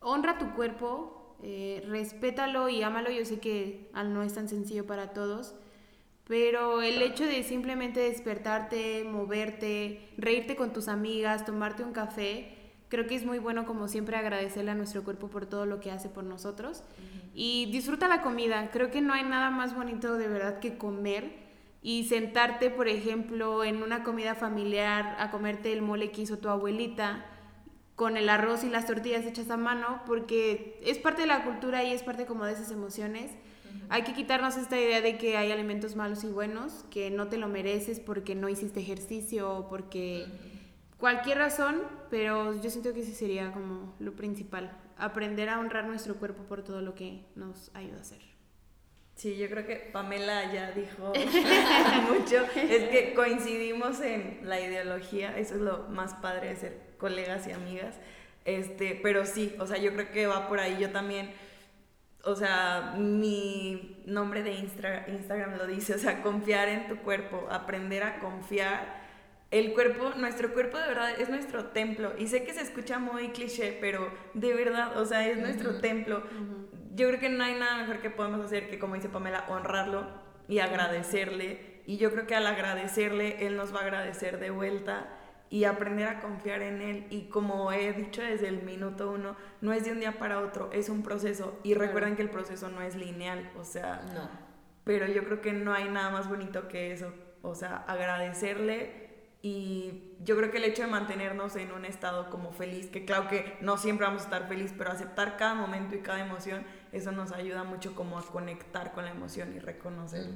honra 0.00 0.38
tu 0.38 0.54
cuerpo, 0.54 1.36
eh, 1.42 1.84
respétalo 1.86 2.68
y 2.68 2.82
ámalo. 2.82 3.10
Yo 3.10 3.24
sé 3.24 3.40
que 3.40 3.90
no 3.92 4.22
es 4.22 4.34
tan 4.34 4.48
sencillo 4.48 4.86
para 4.86 5.12
todos, 5.12 5.54
pero 6.26 6.82
el 6.82 7.02
hecho 7.02 7.24
de 7.24 7.42
simplemente 7.42 8.00
despertarte, 8.00 9.04
moverte, 9.04 10.08
reírte 10.16 10.56
con 10.56 10.72
tus 10.72 10.88
amigas, 10.88 11.44
tomarte 11.44 11.84
un 11.84 11.92
café, 11.92 12.54
creo 12.88 13.06
que 13.06 13.14
es 13.14 13.24
muy 13.24 13.38
bueno 13.38 13.66
como 13.66 13.88
siempre 13.88 14.16
agradecerle 14.16 14.70
a 14.70 14.74
nuestro 14.74 15.04
cuerpo 15.04 15.28
por 15.28 15.46
todo 15.46 15.66
lo 15.66 15.80
que 15.80 15.90
hace 15.90 16.08
por 16.08 16.24
nosotros. 16.24 16.82
Y 17.34 17.70
disfruta 17.72 18.08
la 18.08 18.22
comida, 18.22 18.70
creo 18.70 18.90
que 18.90 19.00
no 19.00 19.12
hay 19.12 19.24
nada 19.24 19.50
más 19.50 19.74
bonito 19.74 20.16
de 20.16 20.28
verdad 20.28 20.60
que 20.60 20.78
comer 20.78 21.44
y 21.82 22.04
sentarte, 22.04 22.70
por 22.70 22.88
ejemplo, 22.88 23.62
en 23.62 23.82
una 23.82 24.02
comida 24.04 24.34
familiar 24.34 25.16
a 25.18 25.30
comerte 25.30 25.72
el 25.72 25.82
mole 25.82 26.10
que 26.10 26.22
hizo 26.22 26.38
tu 26.38 26.48
abuelita 26.48 27.26
con 27.94 28.16
el 28.16 28.28
arroz 28.28 28.64
y 28.64 28.70
las 28.70 28.86
tortillas 28.86 29.26
hechas 29.26 29.50
a 29.50 29.56
mano, 29.56 30.00
porque 30.06 30.80
es 30.82 30.98
parte 30.98 31.22
de 31.22 31.28
la 31.28 31.44
cultura 31.44 31.84
y 31.84 31.92
es 31.92 32.02
parte 32.02 32.24
como 32.24 32.46
de 32.46 32.54
esas 32.54 32.70
emociones. 32.70 33.32
Hay 33.88 34.02
que 34.02 34.12
quitarnos 34.12 34.56
esta 34.56 34.80
idea 34.80 35.00
de 35.00 35.18
que 35.18 35.36
hay 35.36 35.52
alimentos 35.52 35.96
malos 35.96 36.24
y 36.24 36.28
buenos, 36.28 36.84
que 36.90 37.10
no 37.10 37.28
te 37.28 37.36
lo 37.36 37.48
mereces 37.48 38.00
porque 38.00 38.34
no 38.34 38.48
hiciste 38.48 38.80
ejercicio 38.80 39.50
o 39.50 39.68
porque 39.68 40.26
cualquier 40.98 41.38
razón, 41.38 41.82
pero 42.10 42.60
yo 42.60 42.70
siento 42.70 42.92
que 42.94 43.00
ese 43.00 43.14
sería 43.14 43.52
como 43.52 43.94
lo 43.98 44.12
principal, 44.14 44.76
aprender 44.96 45.48
a 45.48 45.58
honrar 45.58 45.86
nuestro 45.86 46.16
cuerpo 46.16 46.44
por 46.44 46.62
todo 46.62 46.80
lo 46.80 46.94
que 46.94 47.24
nos 47.34 47.70
ayuda 47.74 47.98
a 47.98 48.00
hacer. 48.00 48.34
Sí, 49.16 49.36
yo 49.36 49.48
creo 49.48 49.64
que 49.64 49.76
Pamela 49.76 50.52
ya 50.52 50.72
dijo 50.72 51.12
mucho. 52.12 52.44
Es 52.56 52.88
que 52.88 53.12
coincidimos 53.14 54.00
en 54.00 54.40
la 54.42 54.60
ideología, 54.60 55.38
eso 55.38 55.54
es 55.54 55.60
lo 55.60 55.86
más 55.88 56.14
padre 56.14 56.48
de 56.48 56.56
ser 56.56 56.80
colegas 56.98 57.46
y 57.46 57.52
amigas. 57.52 57.96
Este, 58.44 58.98
pero 59.02 59.24
sí, 59.24 59.54
o 59.58 59.66
sea, 59.66 59.78
yo 59.78 59.92
creo 59.94 60.10
que 60.10 60.26
va 60.26 60.48
por 60.48 60.58
ahí. 60.58 60.78
Yo 60.80 60.90
también, 60.90 61.30
o 62.24 62.36
sea, 62.36 62.94
mi 62.96 64.02
nombre 64.06 64.42
de 64.42 64.52
Instagram 64.54 65.56
lo 65.56 65.66
dice, 65.66 65.94
o 65.94 65.98
sea, 65.98 66.22
confiar 66.22 66.68
en 66.68 66.88
tu 66.88 66.96
cuerpo, 66.98 67.46
aprender 67.50 68.02
a 68.02 68.18
confiar. 68.18 69.02
El 69.50 69.72
cuerpo, 69.72 70.10
nuestro 70.16 70.52
cuerpo 70.52 70.78
de 70.78 70.88
verdad 70.88 71.20
es 71.20 71.28
nuestro 71.28 71.66
templo. 71.66 72.12
Y 72.18 72.26
sé 72.26 72.44
que 72.44 72.52
se 72.52 72.62
escucha 72.62 72.98
muy 72.98 73.28
cliché, 73.28 73.78
pero 73.80 74.12
de 74.34 74.52
verdad, 74.54 74.98
o 74.98 75.04
sea, 75.04 75.28
es 75.28 75.38
nuestro 75.38 75.80
templo 75.80 76.24
yo 76.94 77.08
creo 77.08 77.20
que 77.20 77.28
no 77.28 77.42
hay 77.42 77.54
nada 77.54 77.78
mejor 77.78 78.00
que 78.00 78.10
podemos 78.10 78.40
hacer 78.44 78.68
que, 78.70 78.78
como 78.78 78.94
dice 78.94 79.08
Pamela, 79.08 79.44
honrarlo 79.48 80.06
y 80.48 80.60
agradecerle. 80.60 81.82
Y 81.86 81.96
yo 81.96 82.12
creo 82.12 82.26
que 82.26 82.34
al 82.34 82.46
agradecerle, 82.46 83.46
Él 83.46 83.56
nos 83.56 83.74
va 83.74 83.80
a 83.80 83.82
agradecer 83.82 84.38
de 84.38 84.50
vuelta 84.50 85.08
y 85.54 85.66
aprender 85.66 86.08
a 86.08 86.20
confiar 86.20 86.62
en 86.62 86.82
Él. 86.82 87.06
Y 87.10 87.28
como 87.28 87.70
he 87.70 87.92
dicho 87.92 88.20
desde 88.20 88.48
el 88.48 88.64
minuto 88.64 89.12
uno, 89.12 89.36
no 89.60 89.72
es 89.72 89.84
de 89.84 89.92
un 89.92 90.00
día 90.00 90.18
para 90.18 90.40
otro, 90.40 90.68
es 90.72 90.88
un 90.88 91.04
proceso. 91.04 91.60
Y 91.62 91.74
recuerden 91.74 92.16
que 92.16 92.22
el 92.22 92.30
proceso 92.30 92.68
no 92.70 92.82
es 92.82 92.96
lineal, 92.96 93.52
o 93.56 93.62
sea, 93.62 94.02
no. 94.12 94.28
pero 94.82 95.06
yo 95.06 95.22
creo 95.24 95.40
que 95.40 95.52
no 95.52 95.72
hay 95.72 95.88
nada 95.88 96.10
más 96.10 96.28
bonito 96.28 96.66
que 96.66 96.90
eso. 96.90 97.14
O 97.42 97.54
sea, 97.54 97.84
agradecerle 97.86 99.04
y 99.42 100.16
yo 100.24 100.36
creo 100.36 100.50
que 100.50 100.56
el 100.56 100.64
hecho 100.64 100.82
de 100.82 100.88
mantenernos 100.88 101.54
en 101.54 101.70
un 101.70 101.84
estado 101.84 102.30
como 102.30 102.50
feliz, 102.50 102.88
que 102.88 103.04
claro 103.04 103.28
que 103.28 103.56
no 103.60 103.76
siempre 103.76 104.06
vamos 104.06 104.22
a 104.22 104.24
estar 104.24 104.48
feliz, 104.48 104.74
pero 104.76 104.90
aceptar 104.90 105.36
cada 105.36 105.54
momento 105.54 105.94
y 105.94 106.00
cada 106.00 106.18
emoción, 106.18 106.64
eso 106.90 107.12
nos 107.12 107.30
ayuda 107.30 107.62
mucho 107.62 107.94
como 107.94 108.18
a 108.18 108.26
conectar 108.26 108.90
con 108.92 109.04
la 109.04 109.12
emoción 109.12 109.54
y 109.54 109.60
reconocer. 109.60 110.26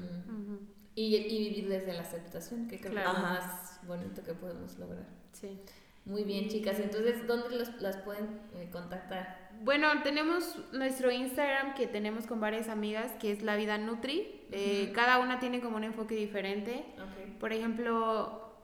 Y, 0.98 1.16
y, 1.16 1.48
vivir 1.48 1.68
desde 1.68 1.92
la 1.92 2.00
aceptación, 2.00 2.66
que 2.66 2.80
creo 2.80 2.92
que 2.92 2.98
es 2.98 3.06
lo 3.06 3.12
más 3.12 3.78
bonito 3.86 4.24
que 4.24 4.34
podemos 4.34 4.76
lograr. 4.78 5.06
Sí. 5.32 5.60
Muy 6.04 6.24
bien, 6.24 6.48
chicas. 6.48 6.80
Entonces, 6.80 7.24
¿dónde 7.26 7.56
los, 7.56 7.80
las 7.80 7.98
pueden 7.98 8.40
eh, 8.56 8.68
contactar? 8.72 9.50
Bueno, 9.62 9.86
tenemos 10.02 10.56
nuestro 10.72 11.12
Instagram 11.12 11.74
que 11.74 11.86
tenemos 11.86 12.26
con 12.26 12.40
varias 12.40 12.68
amigas, 12.68 13.12
que 13.20 13.30
es 13.30 13.42
La 13.42 13.54
Vida 13.54 13.78
Nutri. 13.78 14.40
Eh, 14.50 14.90
cada 14.92 15.18
una 15.18 15.38
tiene 15.38 15.60
como 15.60 15.76
un 15.76 15.84
enfoque 15.84 16.16
diferente. 16.16 16.84
Por 17.38 17.52
ejemplo, 17.52 18.54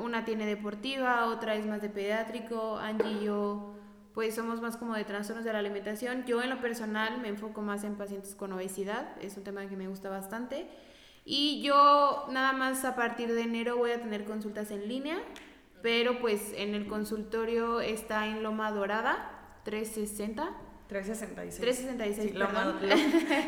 una 0.00 0.24
tiene 0.24 0.46
deportiva, 0.46 1.26
otra 1.26 1.56
es 1.56 1.66
más 1.66 1.82
de 1.82 1.90
pediátrico, 1.90 2.78
Angie 2.78 3.20
y 3.20 3.24
yo 3.24 3.68
pues 4.14 4.34
somos 4.34 4.60
más 4.60 4.76
como 4.76 4.94
de 4.94 5.04
trastornos 5.04 5.44
de 5.44 5.52
la 5.52 5.58
alimentación. 5.58 6.24
Yo 6.26 6.42
en 6.42 6.50
lo 6.50 6.60
personal 6.60 7.20
me 7.20 7.28
enfoco 7.28 7.62
más 7.62 7.82
en 7.84 7.96
pacientes 7.96 8.34
con 8.34 8.52
obesidad, 8.52 9.16
es 9.22 9.36
un 9.36 9.44
tema 9.44 9.66
que 9.66 9.76
me 9.76 9.88
gusta 9.88 10.10
bastante. 10.10 10.66
Y 11.24 11.62
yo 11.62 12.26
nada 12.30 12.52
más 12.52 12.84
a 12.84 12.96
partir 12.96 13.32
de 13.32 13.42
enero 13.42 13.76
voy 13.76 13.92
a 13.92 14.00
tener 14.00 14.24
consultas 14.24 14.70
en 14.70 14.88
línea, 14.88 15.18
pero 15.82 16.18
pues 16.20 16.52
en 16.56 16.74
el 16.74 16.86
consultorio 16.86 17.80
está 17.80 18.26
en 18.26 18.42
Loma 18.42 18.70
Dorada, 18.72 19.58
360. 19.64 20.50
366. 20.88 21.60
366, 21.60 22.32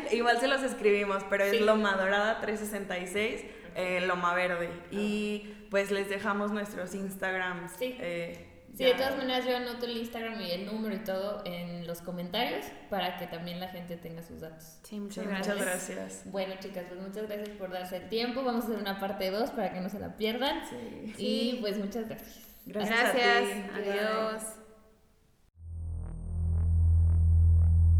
sí, 0.09 0.15
igual 0.15 0.39
se 0.39 0.47
los 0.47 0.63
escribimos, 0.63 1.23
pero 1.29 1.43
es 1.43 1.61
Loma 1.61 1.95
Dorada 1.95 2.39
366 2.41 3.45
eh, 3.75 4.01
Loma 4.07 4.33
Verde. 4.33 4.69
Y 4.89 5.53
pues 5.69 5.91
les 5.91 6.09
dejamos 6.09 6.51
nuestros 6.51 6.95
Instagrams. 6.95 7.73
Sí. 7.77 7.95
Eh, 7.99 8.54
sí, 8.75 8.83
de 8.83 8.93
todas 8.93 9.17
maneras 9.17 9.45
yo 9.45 9.55
anoto 9.55 9.85
el 9.85 9.97
Instagram 9.97 10.41
y 10.41 10.51
el 10.51 10.65
número 10.65 10.95
y 10.95 10.99
todo 10.99 11.41
en 11.45 11.87
los 11.87 12.01
comentarios 12.01 12.65
para 12.89 13.17
que 13.17 13.27
también 13.27 13.59
la 13.59 13.69
gente 13.69 13.97
tenga 13.97 14.23
sus 14.23 14.41
datos. 14.41 14.79
Sí, 14.83 14.99
muchas, 14.99 15.25
gracias. 15.25 15.55
muchas 15.55 15.67
gracias. 15.67 16.31
Bueno, 16.31 16.53
chicas, 16.59 16.85
pues 16.87 16.99
muchas 16.99 17.27
gracias 17.27 17.49
por 17.57 17.71
darse 17.71 17.97
el 17.97 18.09
tiempo. 18.09 18.43
Vamos 18.43 18.65
a 18.65 18.67
hacer 18.67 18.79
una 18.79 18.99
parte 18.99 19.31
2 19.31 19.51
para 19.51 19.73
que 19.73 19.81
no 19.81 19.89
se 19.89 19.99
la 19.99 20.17
pierdan. 20.17 20.61
Sí. 20.69 21.13
Y 21.17 21.57
pues 21.61 21.77
muchas 21.77 22.07
gracias. 22.07 22.45
Gracias. 22.65 23.13
gracias. 23.13 23.69
Adiós. 23.75 24.43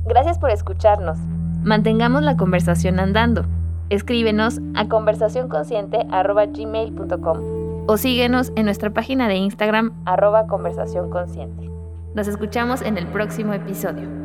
Gracias 0.05 0.38
por 0.38 0.51
escucharnos. 0.51 1.17
Mantengamos 1.63 2.21
la 2.21 2.38
conversación 2.38 2.99
andando. 2.99 3.45
Escríbenos 3.89 4.59
a 4.75 4.88
conversacionconsciente.gmail.com 4.88 7.64
o 7.87 7.97
síguenos 7.97 8.51
en 8.55 8.65
nuestra 8.65 8.91
página 8.91 9.27
de 9.27 9.35
Instagram 9.35 9.93
arroba 10.05 10.47
conversacionconsciente. 10.47 11.69
Nos 12.13 12.27
escuchamos 12.27 12.81
en 12.81 12.97
el 12.97 13.07
próximo 13.07 13.53
episodio. 13.53 14.24